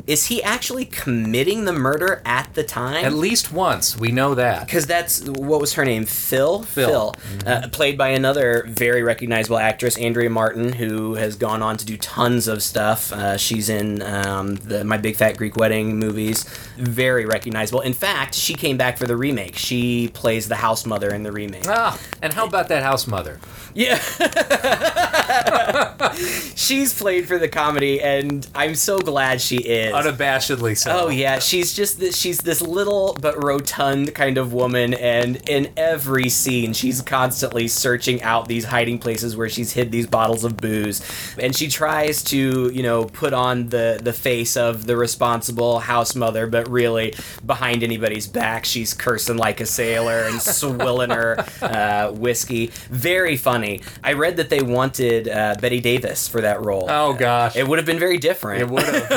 [0.07, 3.97] is he actually committing the murder at the time At least once.
[3.97, 4.65] We know that.
[4.65, 7.13] because that's what was her name phil Phil.
[7.45, 11.97] uh, played by another very recognizable actress andrea martin who has gone on to do
[11.97, 16.43] tons of stuff uh, she's in um, the my big fat greek wedding movies
[16.77, 21.09] very recognizable in fact she came back for the remake she plays the house mother
[21.13, 23.39] in the remake Ah, and how about that house mother?
[23.73, 23.97] yeah.
[26.55, 29.93] she's played for the comedy, and I'm so glad she is.
[30.03, 30.91] Unabashedly so.
[30.91, 35.71] Oh yeah, she's just this, she's this little but rotund kind of woman, and in
[35.77, 40.57] every scene, she's constantly searching out these hiding places where she's hid these bottles of
[40.57, 41.01] booze,
[41.39, 46.15] and she tries to you know put on the the face of the responsible house
[46.15, 47.13] mother, but really
[47.45, 52.67] behind anybody's back, she's cursing like a sailor and swilling her uh, whiskey.
[52.89, 53.81] Very funny.
[54.03, 56.87] I read that they wanted uh, Bette Davis for that role.
[56.89, 57.55] Oh gosh.
[57.55, 58.61] It would have been very different.
[58.61, 59.07] It would have.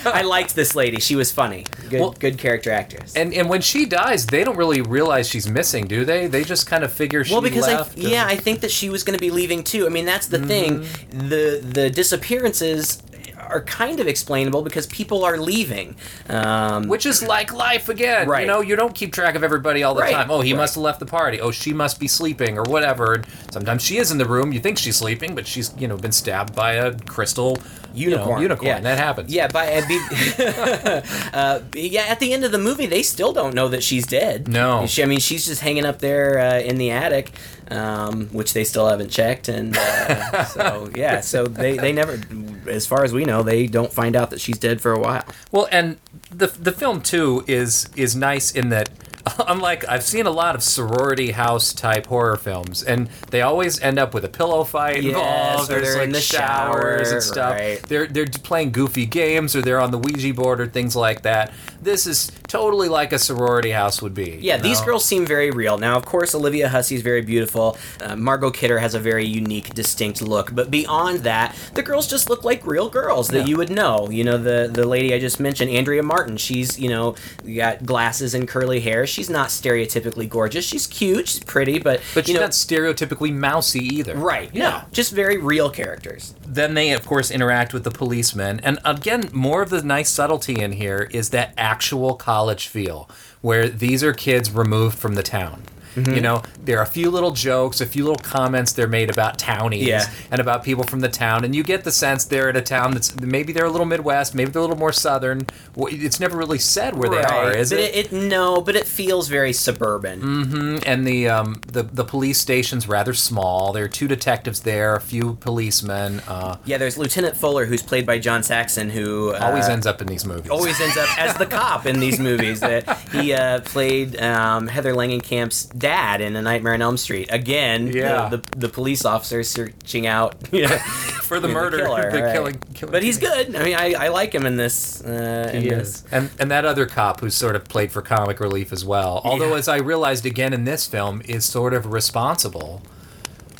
[0.20, 1.00] I liked this lady.
[1.00, 1.64] She was funny.
[1.88, 3.14] Good, Well- good character actress.
[3.16, 6.26] and and when she dies, they don't really realize she's missing, do they?
[6.26, 7.94] They just kind of figure she well, because I, left.
[7.96, 9.86] and- yeah, I think that she was going to be leaving too.
[9.86, 10.80] I mean, that's the thing.
[10.80, 11.28] Mm-hmm.
[11.28, 13.02] The the disappearances
[13.50, 15.96] are kind of explainable because people are leaving.
[16.28, 18.28] Um, Which is like life again.
[18.28, 18.42] Right.
[18.42, 20.30] You know, you don't keep track of everybody all the Right, time.
[20.30, 20.58] Oh, he right.
[20.60, 21.40] must have left the party.
[21.40, 23.14] Oh, she must be sleeping or whatever.
[23.14, 24.52] And sometimes she is in the room.
[24.52, 27.58] You think she's sleeping, but she's, you know, been stabbed by a crystal
[27.92, 28.42] you know, unicorn.
[28.42, 28.66] unicorn.
[28.66, 28.80] Yeah.
[28.80, 29.32] That happens.
[29.32, 31.00] Yeah, by uh,
[31.32, 32.02] uh, yeah.
[32.02, 34.48] At the end of the movie, they still don't know that she's dead.
[34.48, 34.86] No.
[34.86, 37.32] she, I mean she's just hanging up there uh, in the attic,
[37.70, 42.20] um, which they still haven't checked, and uh, so yeah, so they they never,
[42.66, 45.24] as far as we know, they don't find out that she's dead for a while.
[45.50, 45.98] Well, and
[46.30, 48.90] the the film too is is nice in that
[49.46, 53.98] unlike I've seen a lot of sorority house type horror films, and they always end
[53.98, 55.70] up with a pillow fight Yes, involved.
[55.70, 57.52] or There's they're like in the showers shower, and stuff.
[57.58, 57.82] right.
[57.82, 61.52] They're they're playing goofy games, or they're on the Ouija board, or things like that.
[61.82, 64.38] This is totally like a sorority house would be.
[64.40, 64.86] Yeah, you these know?
[64.86, 65.78] girls seem very real.
[65.78, 67.78] Now, of course, Olivia Hussey is very beautiful.
[68.02, 70.54] Uh, Margot Kidder has a very unique, distinct look.
[70.54, 73.44] But beyond that, the girls just look like real girls that Yeah.
[73.46, 74.08] you would know.
[74.10, 76.36] You know, the the lady I just mentioned, Andrea Martin.
[76.36, 77.14] She's you know
[77.56, 79.06] got glasses and curly hair.
[79.10, 80.64] She's not stereotypically gorgeous.
[80.64, 81.28] She's cute.
[81.28, 84.14] She's pretty, but But you she's know, not stereotypically mousy either.
[84.16, 84.52] right?
[84.54, 86.34] No, just very real characters.
[86.46, 90.60] then they of course interact with the policemen and again more of the nice subtlety
[90.60, 93.08] in here is that actual college feel
[93.40, 95.62] where these are kids removed from the town
[95.96, 96.14] Mm-hmm.
[96.14, 99.38] You know, there are a few little jokes, a few little comments they're made about
[99.38, 100.08] townies Yeah.
[100.30, 102.92] and about people from the town, and you get the sense they're at a town
[102.92, 105.46] that's maybe they're a little Midwest, maybe they're a little more Southern.
[105.76, 107.94] It's never really said where they are, is but it?
[107.96, 108.12] it?
[108.12, 110.80] No, but it feels very suburban.
[110.86, 113.72] and the um, the the police station's rather small.
[113.72, 116.20] There are two detectives there, a few policemen.
[116.28, 120.00] Uh, Yeah, there's Lieutenant Fuller, who's played by John Saxon, who uh, always ends up
[120.00, 120.50] in these movies.
[120.50, 122.60] always ends up as the cop in these movies.
[122.60, 127.28] That he uh, played um, Heather Langenkamp's dad in A Nightmare on Elm Street.
[127.32, 128.28] Again, the- Yeah.
[128.28, 130.76] the, the, police officer searching out you know,
[131.22, 132.32] for the murder, killer, the right.
[132.32, 132.92] killing, killing.
[132.92, 133.56] But he's good.
[133.56, 135.02] I mean, I, I like him in this.
[135.02, 136.04] Uh, in this.
[136.12, 139.20] And and that other cop who's sort of played for comic relief as well.
[139.24, 139.56] Although, Yeah.
[139.58, 142.82] as I realized again in this film, is sort of responsible.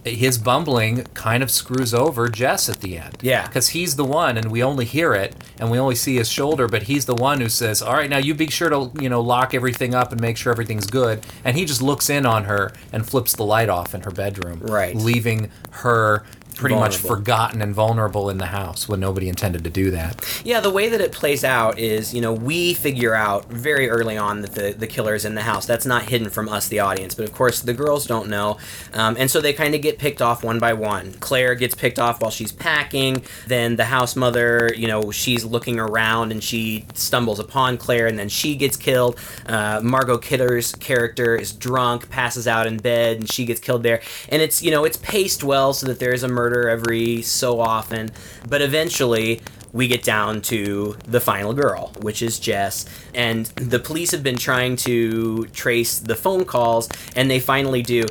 [0.05, 3.19] His bumbling kind of screws over Jess at the end.
[3.23, 3.47] Yeah.
[3.47, 6.69] Because he's the one, and we only hear it, and we only see his shoulder,
[6.69, 9.21] but he's the one who says, All right, now you be sure to, you know,
[9.21, 11.25] lock everything up and make sure everything's good.
[11.45, 14.61] And he just looks in on her and flips the light off in her bedroom.
[14.61, 14.95] Right.
[14.95, 16.25] Leaving her
[16.61, 20.25] pretty much forgotten and vulnerable in the house when nobody intended to do that.
[20.45, 24.19] Yeah, the way that it plays out is, you know, we figure out very early
[24.19, 25.65] on that the, the killer is in the house.
[25.67, 27.15] That's not hidden from us, the audience.
[27.15, 28.59] But of course, the girls don't know.
[28.93, 31.15] Um, and so they kind of get picked off one by one.
[31.15, 33.25] Claire gets picked off while she's packing.
[33.47, 38.19] Then the house mother, you know, she's looking around and she stumbles upon Claire and
[38.19, 39.19] then she gets killed.
[39.47, 44.03] Uh, Margot Kidder's character is drunk, passes out in bed, and she gets killed there.
[44.29, 47.61] And it's, you know, it's paced well so that there is a murder every so
[47.61, 48.11] often.
[48.49, 49.41] But eventually,
[49.73, 52.87] we get down to the final girl, which is Jess.
[53.15, 58.07] And the police have been trying to trace the phone calls, and they finally do.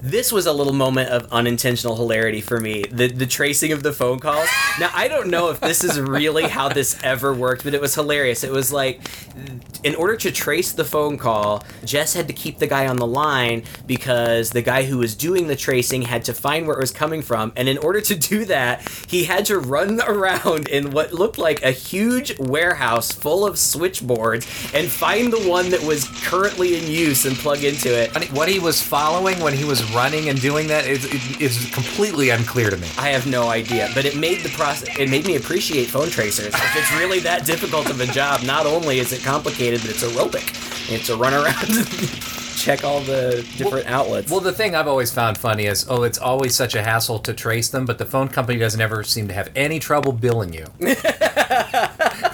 [0.00, 2.82] This was a little moment of unintentional hilarity for me.
[2.90, 4.48] The the tracing of the phone calls.
[4.80, 7.94] Now I don't know if this is really how this ever worked, but it was
[7.94, 8.42] hilarious.
[8.42, 9.00] It was like
[9.82, 13.06] in order to trace the phone call, Jess had to keep the guy on the
[13.06, 16.92] line because the guy who was doing the tracing had to find where it was
[16.92, 17.52] coming from.
[17.56, 21.62] And in order to do that, he had to run around in what looked like
[21.62, 27.24] a huge warehouse full of switchboards and find the one that was currently in use
[27.24, 28.12] and plug into it.
[28.32, 31.04] What he was following when he was running and doing that is,
[31.40, 32.88] is completely unclear to me.
[32.98, 34.96] I have no idea, but it made the process.
[34.98, 36.54] It made me appreciate phone tracers.
[36.54, 40.02] If it's really that difficult of a job, not only is it complicated, but it's
[40.04, 40.48] aerobic.
[40.90, 42.32] Have to run around
[42.62, 44.30] check all the different outlets.
[44.30, 47.34] Well, the thing I've always found funny is, oh, it's always such a hassle to
[47.34, 50.66] trace them, but the phone company doesn't ever seem to have any trouble billing you.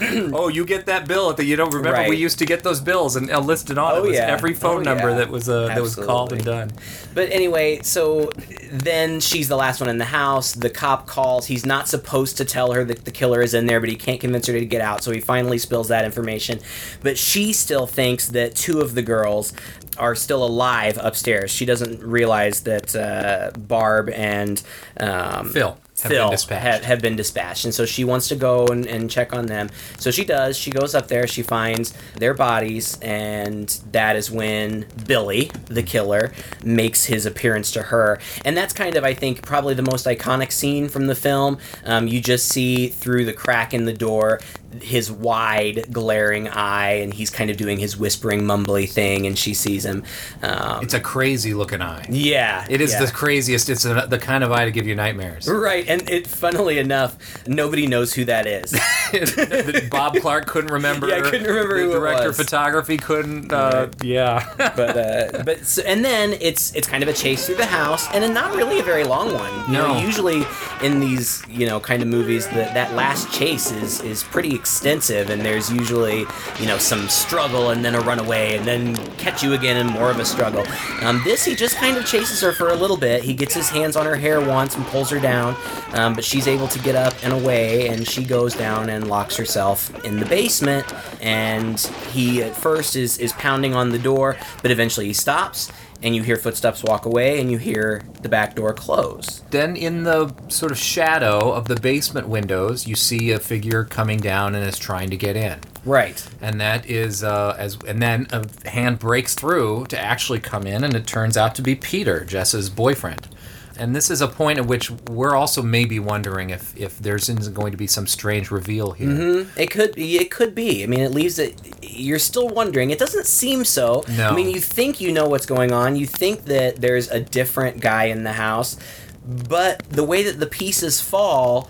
[0.32, 2.08] oh, you get that bill that you don't remember.
[2.08, 4.26] We used to get those bills and uh, listed on Oh, it was yeah.
[4.26, 5.16] every phone Oh, number yeah.
[5.18, 6.72] that was uh, that was called and done.
[7.14, 8.30] But anyway, so
[8.72, 10.52] then she's the last one in the house.
[10.54, 11.46] The cop calls.
[11.46, 14.20] He's not supposed to tell her that the killer is in there, but he can't
[14.20, 15.04] convince her to get out.
[15.04, 16.60] So he finally spills that information.
[17.02, 19.52] But she still thinks that two of the girls
[19.96, 21.52] are still alive upstairs.
[21.52, 24.60] She doesn't realize that uh, Barb and
[24.98, 26.62] um, Phil have been dispatched.
[26.62, 29.68] have, have been dispatched, and so she wants to go and, and check on them.
[29.98, 30.56] So she does.
[30.56, 31.26] She goes up there.
[31.26, 37.82] She finds their bodies, and that is when Billy, the killer, makes his appearance to
[37.82, 38.18] her.
[38.44, 41.58] And that's kind of, I think, probably the most iconic scene from the film.
[41.84, 44.40] Um, you just see through the crack in the door
[44.82, 49.54] his wide, glaring eye, and he's kind of doing his whispering, mumbly thing, and she
[49.54, 50.04] sees him.
[50.42, 52.06] Um, It's a crazy looking eye.
[52.10, 53.04] yeah, It is yeah.
[53.04, 53.68] the craziest.
[53.68, 55.48] It's a, the kind of eye to give you nightmares.
[55.48, 58.72] Right, and it, funnily enough, nobody knows who that is.
[59.90, 61.08] Bob Clark couldn't remember.
[61.08, 62.38] Yeah, I couldn't remember the who it director was.
[62.38, 63.52] of photography couldn't.
[63.52, 64.44] Uh, Yeah.
[64.56, 68.06] but uh, but so, and then it's it's kind of a chase through the house,
[68.12, 69.52] and then not really a very long one.
[69.68, 70.00] You know, No.
[70.00, 70.44] usually
[70.82, 75.28] in these you know kind of movies, that that last chase is is pretty extensive,
[75.28, 76.20] and there's usually
[76.58, 80.10] you know some struggle, and then a runaway, and then catch you again, and more
[80.10, 80.64] of a struggle.
[81.02, 83.22] Um, this he just kind of chases her for a little bit.
[83.22, 85.54] He gets his hands on her hair once and pulls her down,
[85.92, 89.36] um, but she's able to get up and away, and she goes down and locks
[89.36, 90.86] herself in the basement.
[91.20, 91.78] And
[92.12, 95.70] he at first is is pounding on the door, but eventually he stops,
[96.02, 99.42] and you hear footsteps walk away, and you hear the back door close.
[99.50, 104.18] Then, in the sort of shadow of the basement windows, you see a figure coming
[104.18, 105.60] down and is trying to get in.
[105.84, 106.26] Right.
[106.40, 110.84] And that is uh, as, and then a hand breaks through to actually come in,
[110.84, 113.28] and it turns out to be Peter, Jess's boyfriend.
[113.76, 117.72] And this is a point at which we're also maybe wondering if if there's going
[117.72, 119.08] to be some strange reveal here.
[119.08, 119.60] Mm-hmm.
[119.60, 120.18] It could be.
[120.18, 120.82] It could be.
[120.82, 121.60] I mean, it leaves it.
[121.82, 122.90] You're still wondering.
[122.90, 124.04] It doesn't seem so.
[124.08, 124.28] No.
[124.28, 125.96] I mean, you think you know what's going on.
[125.96, 128.76] You think that there's a different guy in the house,
[129.24, 131.68] but the way that the pieces fall,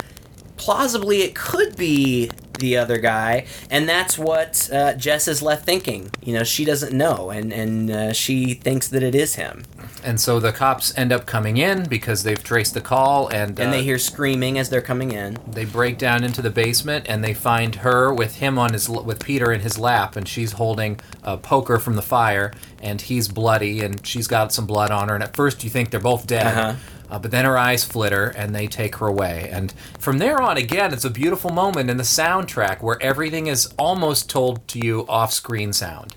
[0.57, 2.31] plausibly, it could be
[2.61, 6.11] the other guy, and that's what uh, Jess is left thinking.
[6.23, 9.65] You know, she doesn't know, and and uh, she thinks that it is him.
[10.05, 13.69] And so the cops end up coming in because they've traced the call, and And
[13.69, 15.39] uh, they hear screaming as they're coming in.
[15.51, 19.25] they break down into the basement and they find her with him on his with
[19.25, 23.81] Peter in his lap, and she's holding a poker from the fire, and he's bloody,
[23.81, 25.15] and she's got some blood on her.
[25.17, 26.47] And at first you think they're both dead.
[26.47, 26.75] Uh-huh.
[27.11, 29.49] Uh, but then her eyes flitter and they take her away.
[29.53, 33.73] And from there on, again, it's a beautiful moment in the soundtrack where everything is
[33.79, 36.17] almost told to you off screen sound.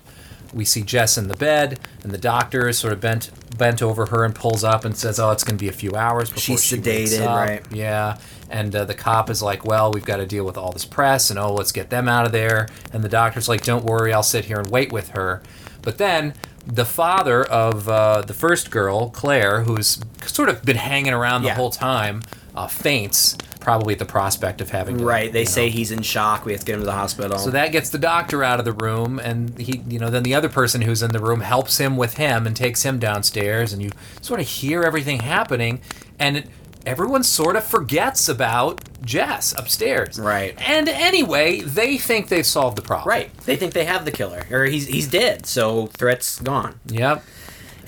[0.54, 4.06] We see Jess in the bed, and the doctor is sort of bent bent over
[4.06, 6.40] her and pulls up and says, "Oh, it's going to be a few hours before
[6.40, 7.62] She's she wakes sedated, up." right.
[7.70, 8.18] Yeah,
[8.48, 11.28] and uh, the cop is like, "Well, we've got to deal with all this press,
[11.28, 14.22] and oh, let's get them out of there." And the doctor's like, "Don't worry, I'll
[14.22, 15.42] sit here and wait with her."
[15.82, 16.32] But then
[16.70, 21.48] the father of uh, the first girl, Claire, who's sort of been hanging around the
[21.48, 21.54] Yeah.
[21.54, 22.22] whole time,
[22.54, 25.32] uh, faints, probably at the prospect of having to, Right.
[25.32, 25.72] They say know.
[25.72, 26.44] he's in shock.
[26.44, 27.38] We have to get him to the hospital.
[27.38, 30.34] So that gets the doctor out of the room, and he, you know, then the
[30.34, 33.82] other person who's in the room helps him with him and takes him downstairs, and
[33.82, 33.90] you
[34.20, 35.80] sort of hear everything happening,
[36.18, 36.46] and it,
[36.88, 40.18] everyone sort of forgets about Jess upstairs.
[40.18, 40.58] Right.
[40.66, 43.08] And anyway, they think they've solved the problem.
[43.08, 43.36] Right.
[43.44, 45.46] They think they have the killer, or he's he's dead.
[45.46, 46.80] So threat's gone.
[46.86, 47.22] Yep.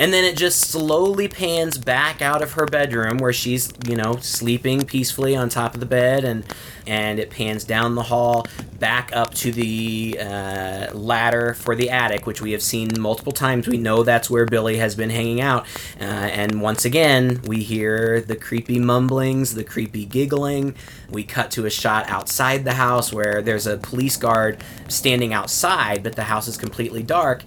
[0.01, 4.17] And then it just slowly pans back out of her bedroom where she's, you know,
[4.17, 6.43] sleeping peacefully on top of the bed, and
[6.87, 8.47] and it pans down the hall
[8.79, 13.69] back up to the uh, ladder for the attic, which we have seen multiple times.
[13.69, 15.67] We know that's where Billy has been hanging out,
[16.01, 20.75] uh, and once again we hear the creepy mumblings, the creepy giggling.
[21.11, 26.03] We cut to a shot outside the house where there's a police guard standing outside,
[26.03, 27.43] but the house is completely dark.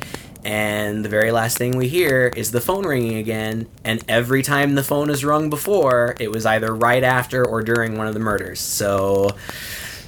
[0.45, 3.67] And the very last thing we hear is the phone ringing again.
[3.83, 7.97] And every time the phone is rung before, it was either right after or during
[7.97, 8.59] one of the murders.
[8.59, 9.35] So,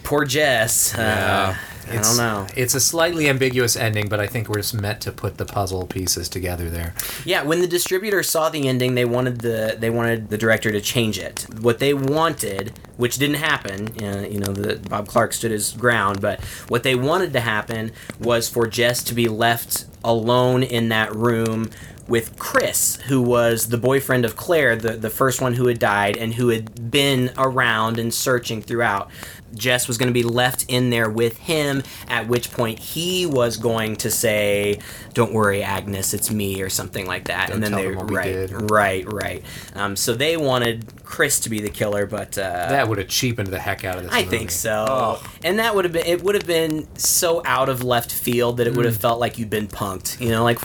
[0.05, 0.97] poor Jess.
[0.97, 1.55] Uh,
[1.87, 2.47] I don't know.
[2.55, 5.85] It's a slightly ambiguous ending, but I think we're just meant to put the puzzle
[5.85, 6.95] pieces together there.
[7.25, 10.81] Yeah, when the distributor saw the ending, they wanted the they wanted the director to
[10.81, 11.45] change it.
[11.59, 16.21] What they wanted, which didn't happen, uh, you know, the, Bob Clark stood his ground,
[16.21, 21.13] but what they wanted to happen was for Jess to be left alone in that
[21.15, 21.69] room
[22.07, 26.17] with Chris, who was the boyfriend of Claire, the, the first one who had died
[26.17, 29.09] and who had been around and searching throughout.
[29.55, 33.57] Jess was going to be left in there with him, at which point he was
[33.57, 34.79] going to say,
[35.13, 37.47] Don't worry, Agnes, it's me, or something like that.
[37.47, 38.71] Don't and then tell they, them what we right, did.
[38.71, 39.43] right, right.
[39.75, 43.47] Um, so they wanted Chris to be the killer, but uh, That would have cheapened
[43.47, 44.11] the heck out of this.
[44.13, 44.37] I movie.
[44.37, 44.85] think so.
[44.87, 45.23] Oh.
[45.43, 48.67] And that would have been it would have been so out of left field that
[48.67, 48.77] it Mm.
[48.77, 50.19] would have felt like you'd been punked.
[50.19, 50.59] You know, like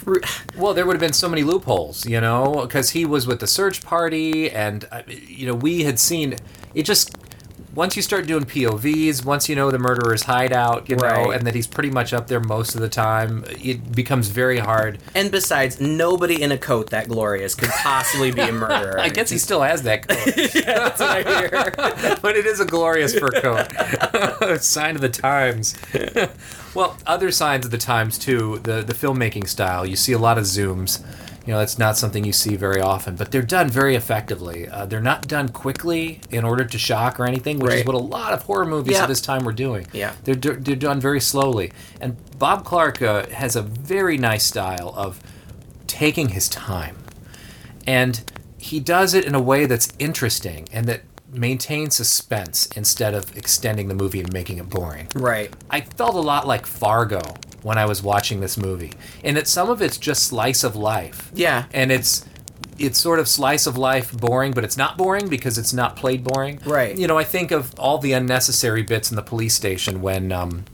[0.57, 3.47] Well, there would have been so many loopholes, you know, because he was with the
[3.47, 6.37] search party, and uh, you know we had seen
[6.75, 6.83] it.
[6.83, 7.11] Just
[7.75, 11.55] once you start doing POVs, once you know the murderer's hideout, you know, and that
[11.55, 14.99] he's pretty much up there most of the time, it becomes very hard.
[15.15, 18.99] and besides, nobody in a coat that glorious could possibly be a murderer.
[19.01, 20.19] I guess he still has that coat,
[20.65, 22.17] That's what I hear.
[22.23, 24.63] but it is a glorious fur coat.
[24.63, 25.77] Sign of the times.
[26.75, 28.59] well, other signs of the times too.
[28.63, 29.87] The the filmmaking style.
[29.87, 31.05] You see a lot of zooms.
[31.47, 34.69] You know, that's not something you see very often, but they're done very effectively.
[34.69, 37.99] Uh, they're not done quickly in order to shock or anything, which is what a
[37.99, 39.03] lot of horror movies Yeah.
[39.03, 39.87] at this time were doing.
[39.93, 40.13] Yeah.
[40.25, 41.73] they're do- they're done very slowly.
[42.01, 45.19] And Bob Clark uh, has a very nice style of
[45.87, 46.97] taking his time
[47.87, 48.23] and
[48.59, 51.01] he does it in a way that's interesting and that
[51.33, 55.09] maintains suspense instead of extending the movie and making it boring.
[55.15, 55.53] Right.
[55.71, 57.21] I felt a lot like Fargo
[57.63, 58.93] when I was watching this movie,
[59.23, 61.31] And that some of it's just slice of life.
[61.35, 61.67] Yeah.
[61.73, 62.25] And it's
[62.79, 66.25] it's sort of slice of life boring, but it's not boring because it's not played
[66.25, 66.61] boring.
[66.65, 66.97] Right.
[66.97, 70.65] You know, I think of all the unnecessary bits in the police station when um,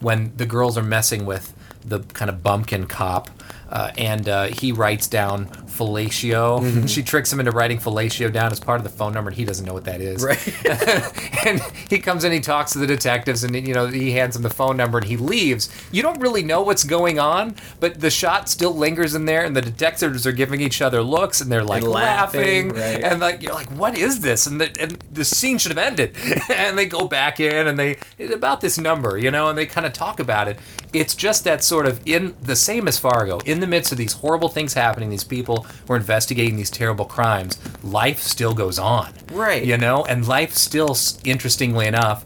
[0.00, 1.52] when the girls are messing with
[1.84, 3.28] the kind of bumpkin cop,
[3.70, 6.60] uh, and uh, he writes down fellatio.
[6.60, 6.86] Mm-hmm.
[6.86, 9.44] She tricks him into writing fellatio down as part of the phone number, and he
[9.44, 10.24] doesn't know what that is.
[10.24, 10.66] Right.
[11.46, 14.42] and he comes in, he talks to the detectives, and you know he hands him
[14.42, 15.68] the phone number, and he leaves.
[15.92, 19.56] You don't really know what's going on, but the shot still lingers in there, and
[19.56, 23.04] the detectives are giving each other looks, and they're like And laughing, laughing, right.
[23.04, 24.46] and like you're like, what is this?
[24.46, 26.16] And the and the scene should have ended,
[26.48, 27.96] and they go back in, and they
[28.32, 30.58] about this number, you know, and they kind of talk about it.
[30.92, 34.12] It's just that sort of in the same as Fargo, in the midst of these
[34.14, 38.76] horrible things happening, these people people who are investigating these terrible crimes, life still goes
[38.76, 39.12] on.
[39.32, 39.64] Right.
[39.64, 42.24] You know, and life still, interestingly enough,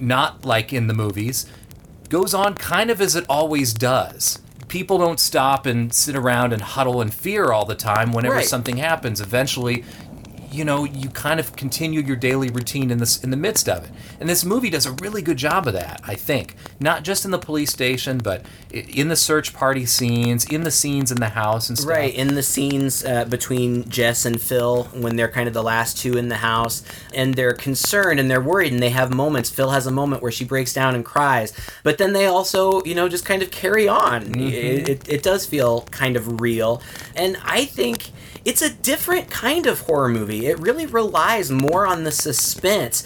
[0.00, 1.46] not like in the movies,
[2.08, 4.40] goes on kind of as it always does.
[4.66, 8.44] People don't stop and sit around and huddle in fear all the time whenever Right.
[8.44, 9.20] something happens.
[9.20, 9.84] Eventually,
[10.56, 13.84] you know, you kind of continue your daily routine in this in the midst of
[13.84, 13.90] it.
[14.18, 16.56] And this movie does a really good job of that, I think.
[16.80, 21.12] Not just in the police station, but in the search party scenes, in the scenes
[21.12, 21.90] in the house and stuff.
[21.90, 25.98] Right, in the scenes uh, between Jess and Phil when they're kind of the last
[25.98, 26.82] two in the house
[27.14, 29.50] and they're concerned and they're worried and they have moments.
[29.50, 31.52] Phil has a moment where she breaks down and cries,
[31.82, 34.38] but then they also, you know, just kind of carry on.
[34.40, 36.82] It, it, it does feel kind of real.
[37.14, 38.10] And I think
[38.46, 40.46] it's a different kind of horror movie.
[40.46, 43.04] It really relies more on the suspense.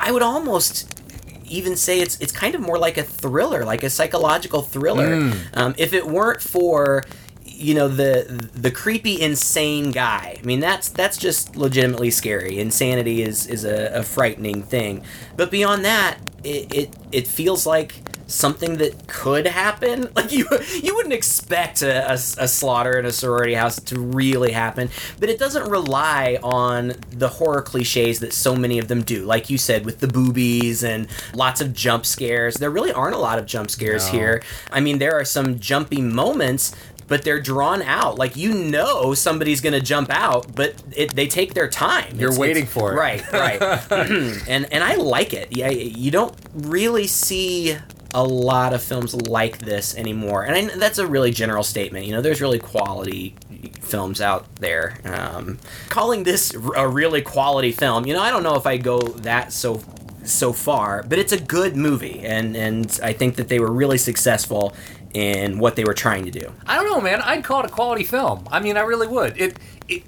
[0.00, 1.00] I would almost
[1.46, 5.14] even say it's it's kind of more like a thriller, like a psychological thriller.
[5.54, 7.04] Um, if it weren't for
[7.44, 13.22] you know the the creepy insane guy i mean that's that's just legitimately scary insanity
[13.22, 15.04] is is a, a frightening thing
[15.36, 17.94] but beyond that it, it it feels like
[18.32, 20.46] something that could happen like you
[20.82, 24.88] you wouldn't expect a, a, a slaughter in a sorority house to really happen
[25.20, 29.50] but it doesn't rely on the horror cliches that so many of them do like
[29.50, 33.38] you said with the boobies and lots of jump scares there really aren't a lot
[33.38, 34.18] of jump scares No.
[34.18, 36.74] here i mean there are some jumpy moments
[37.08, 38.16] but they're drawn out.
[38.16, 42.18] Like you know somebody's gonna jump out, but it, they take their time.
[42.18, 42.96] You're waiting for it.
[42.96, 43.60] Right, right.
[44.48, 45.48] and and I like it.
[45.54, 47.76] Yeah, you don't really see
[48.14, 52.06] a lot of films like this anymore, and I, that's a really general statement.
[52.06, 53.34] You know, there's really quality
[53.80, 54.98] films out there.
[55.04, 55.58] Um,
[55.88, 59.52] calling this a really quality film, you know, I don't know if I go that
[59.52, 59.82] so
[60.24, 63.98] so far, but it's a good movie, and and I think that they were really
[63.98, 64.74] successful
[65.14, 66.52] in what they were trying to do.
[66.66, 67.20] I don't know, man.
[67.20, 68.46] I'd call it a quality film.
[68.50, 69.40] I mean, I really would.
[69.40, 69.58] It,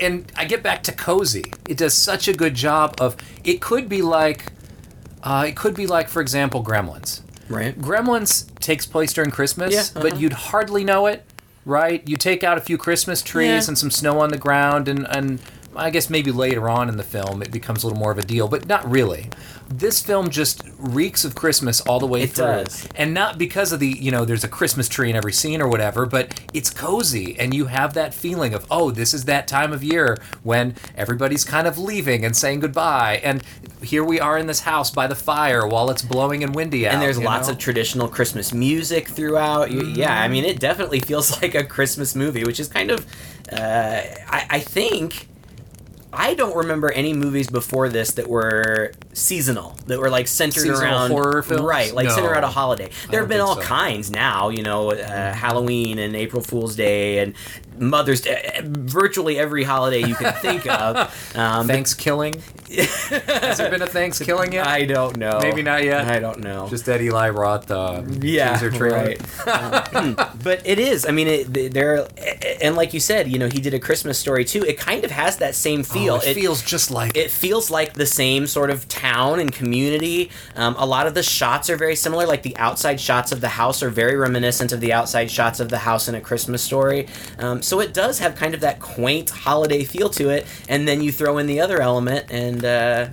[0.01, 1.53] and I get back to cozy.
[1.69, 3.17] It does such a good job of.
[3.45, 4.53] It could be like,
[5.23, 7.21] uh, it could be like, for example, Gremlins.
[7.49, 7.79] Right.
[7.81, 10.21] Gremlins takes place during Christmas, Yeah, but uh-huh.
[10.21, 11.25] you'd hardly know it,
[11.65, 12.03] right?
[12.09, 13.69] You take out a few Christmas trees Yeah.
[13.69, 15.41] and some snow on the ground, and and
[15.77, 18.23] I guess maybe later on in the film it becomes a little more of a
[18.23, 19.31] deal, but not really.
[19.69, 22.87] This film just reeks of Christmas all the way It through, does.
[22.97, 25.69] and not because of the you know there's a Christmas tree in every scene or
[25.69, 29.73] whatever, but it's cozy, and you have that feeling of oh this is that time
[29.73, 33.43] of year when everybody's kind of leaving and saying goodbye, and
[33.83, 36.93] here we are in this house by the fire while it's blowing and windy out,
[36.95, 37.53] and there's lots know?
[37.55, 39.71] of traditional Christmas music throughout.
[39.71, 43.07] You- Yeah, I mean, it definitely feels like a Christmas movie, which is kind of,
[43.51, 43.57] uh,
[44.29, 45.29] I, I think.
[46.17, 50.81] I don't remember any movies before this that were seasonal, that were like centered Seasonal
[50.81, 51.63] around horror films?
[51.63, 52.15] right, like No.
[52.15, 52.91] centered around a holiday.
[53.11, 53.63] There have been all so.
[53.63, 57.35] kinds now, you know, uh, Halloween and April Fool's Day and
[57.79, 61.13] Mother's Day, virtually every holiday you can think of.
[61.35, 62.35] Um, Thanks killing.
[62.71, 64.67] Has there been a Thanks killing yet?
[64.67, 65.39] I don't know.
[65.41, 66.07] Maybe not yet.
[66.07, 66.69] I don't know.
[66.69, 69.15] Just that Eli Roth uh, yeah, teaser trailer.
[69.47, 69.95] right.
[69.95, 71.07] Um, but it is.
[71.07, 72.07] I mean, it, there,
[72.63, 74.63] and like you said, you know, he did a Christmas story too.
[74.63, 76.15] It kind of has that same feel.
[76.15, 80.31] Oh, it, feels just like It feels like the same sort of town and community.
[80.55, 82.27] Um, a lot of the shots are very similar.
[82.27, 85.69] Like the outside shots of the house are very reminiscent of the outside shots of
[85.69, 87.09] the house in a Christmas story.
[87.39, 90.47] Um, so it does have kind of that quaint holiday feel to it.
[90.69, 93.09] And then you throw in the other element, and uh,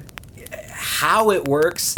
[0.70, 1.96] how it works,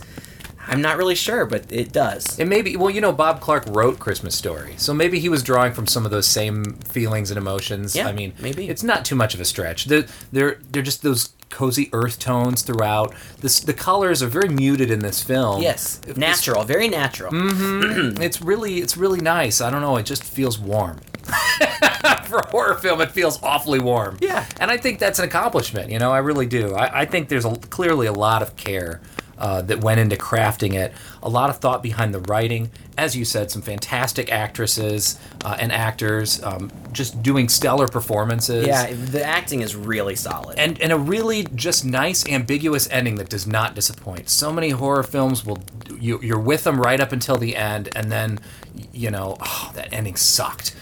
[0.68, 2.40] I'm not really sure, but it does.
[2.40, 5.44] It may be well, you know, Bob Clark wrote Christmas Story, so maybe he was
[5.44, 7.96] drawing from some of those same feelings and emotions.
[7.96, 8.70] Yeah, I mean, maybe.
[8.70, 9.86] it's not too much of a stretch.
[9.86, 13.14] They're they're, they're just those cozy earth tones throughout.
[13.40, 15.62] This the colors are very muted in this film.
[15.62, 17.32] Yes, It's- natural, very natural.
[17.32, 18.22] Mm-hmm.
[18.22, 19.62] It's really it's really nice.
[19.62, 19.96] I don't know.
[19.98, 21.00] It just feels warm.
[22.26, 24.18] For a horror film, it feels awfully warm.
[24.20, 24.46] Yeah.
[24.60, 25.90] and I think that's an accomplishment.
[25.92, 26.74] You know, I really do.
[26.76, 29.00] I, I think there's a, clearly a lot of care
[29.44, 30.94] uh, that went into crafting it.
[31.22, 32.72] A lot of thought behind the writing.
[32.98, 38.66] As you said, some fantastic actresses uh, and actors um, just doing stellar performances.
[38.66, 40.58] Yeah, the acting is really solid.
[40.58, 44.30] And, and a really just nice ambiguous ending that does not disappoint.
[44.30, 45.60] So many horror films will
[46.00, 48.40] you, you're with them right up until the end, and then
[48.94, 50.74] you know oh, that ending sucked.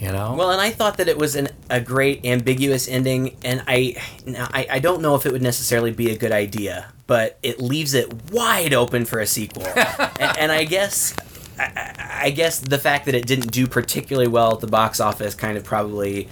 [0.00, 0.34] You know.
[0.38, 3.96] Well, and I thought that it was an, a great ambiguous ending, and I,
[4.26, 7.94] I I don't know if it would necessarily be a good idea, but it leaves
[7.94, 9.66] it wide open for a sequel,
[10.20, 11.14] and, and I guess.
[11.58, 15.56] I, guess the fact that it didn't do particularly well at the box office kind
[15.56, 16.28] of probably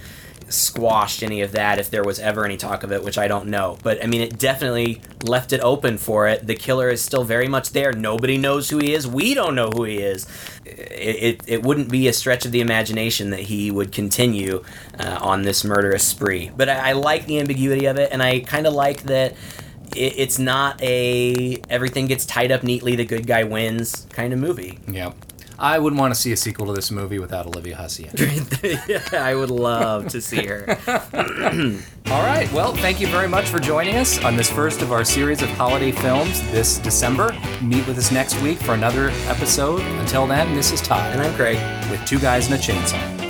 [0.49, 3.47] squashed any of that if there was ever any talk of it, which I don't
[3.47, 3.77] know.
[3.83, 6.45] But I mean, it definitely left it open for it.
[6.45, 7.91] The killer is still very much there.
[7.91, 9.07] Nobody knows who he is.
[9.07, 10.27] We don't know who he is.
[10.65, 14.63] It, it, it wouldn't be a stretch of the imagination that he would continue
[14.99, 16.51] uh, on this murderous spree.
[16.55, 19.35] But I, I like the ambiguity of it, and I kind of like that
[19.95, 24.39] it, it's not a everything gets tied up neatly, the good guy wins kind of
[24.39, 24.79] movie.
[24.87, 25.13] Yeah.
[25.57, 28.09] I wouldn't want to see a sequel to this movie without Olivia Hussey.
[28.89, 30.65] yeah, I would love to see her.
[32.11, 32.51] All right.
[32.51, 35.49] Well, thank you very much for joining us on this first of our series of
[35.51, 37.31] holiday films this December.
[37.61, 39.79] Meet with us next week for another episode.
[39.99, 41.57] Until then, this is Todd And I'm Craig.
[41.89, 43.24] with Two Guys and a Chainsaw.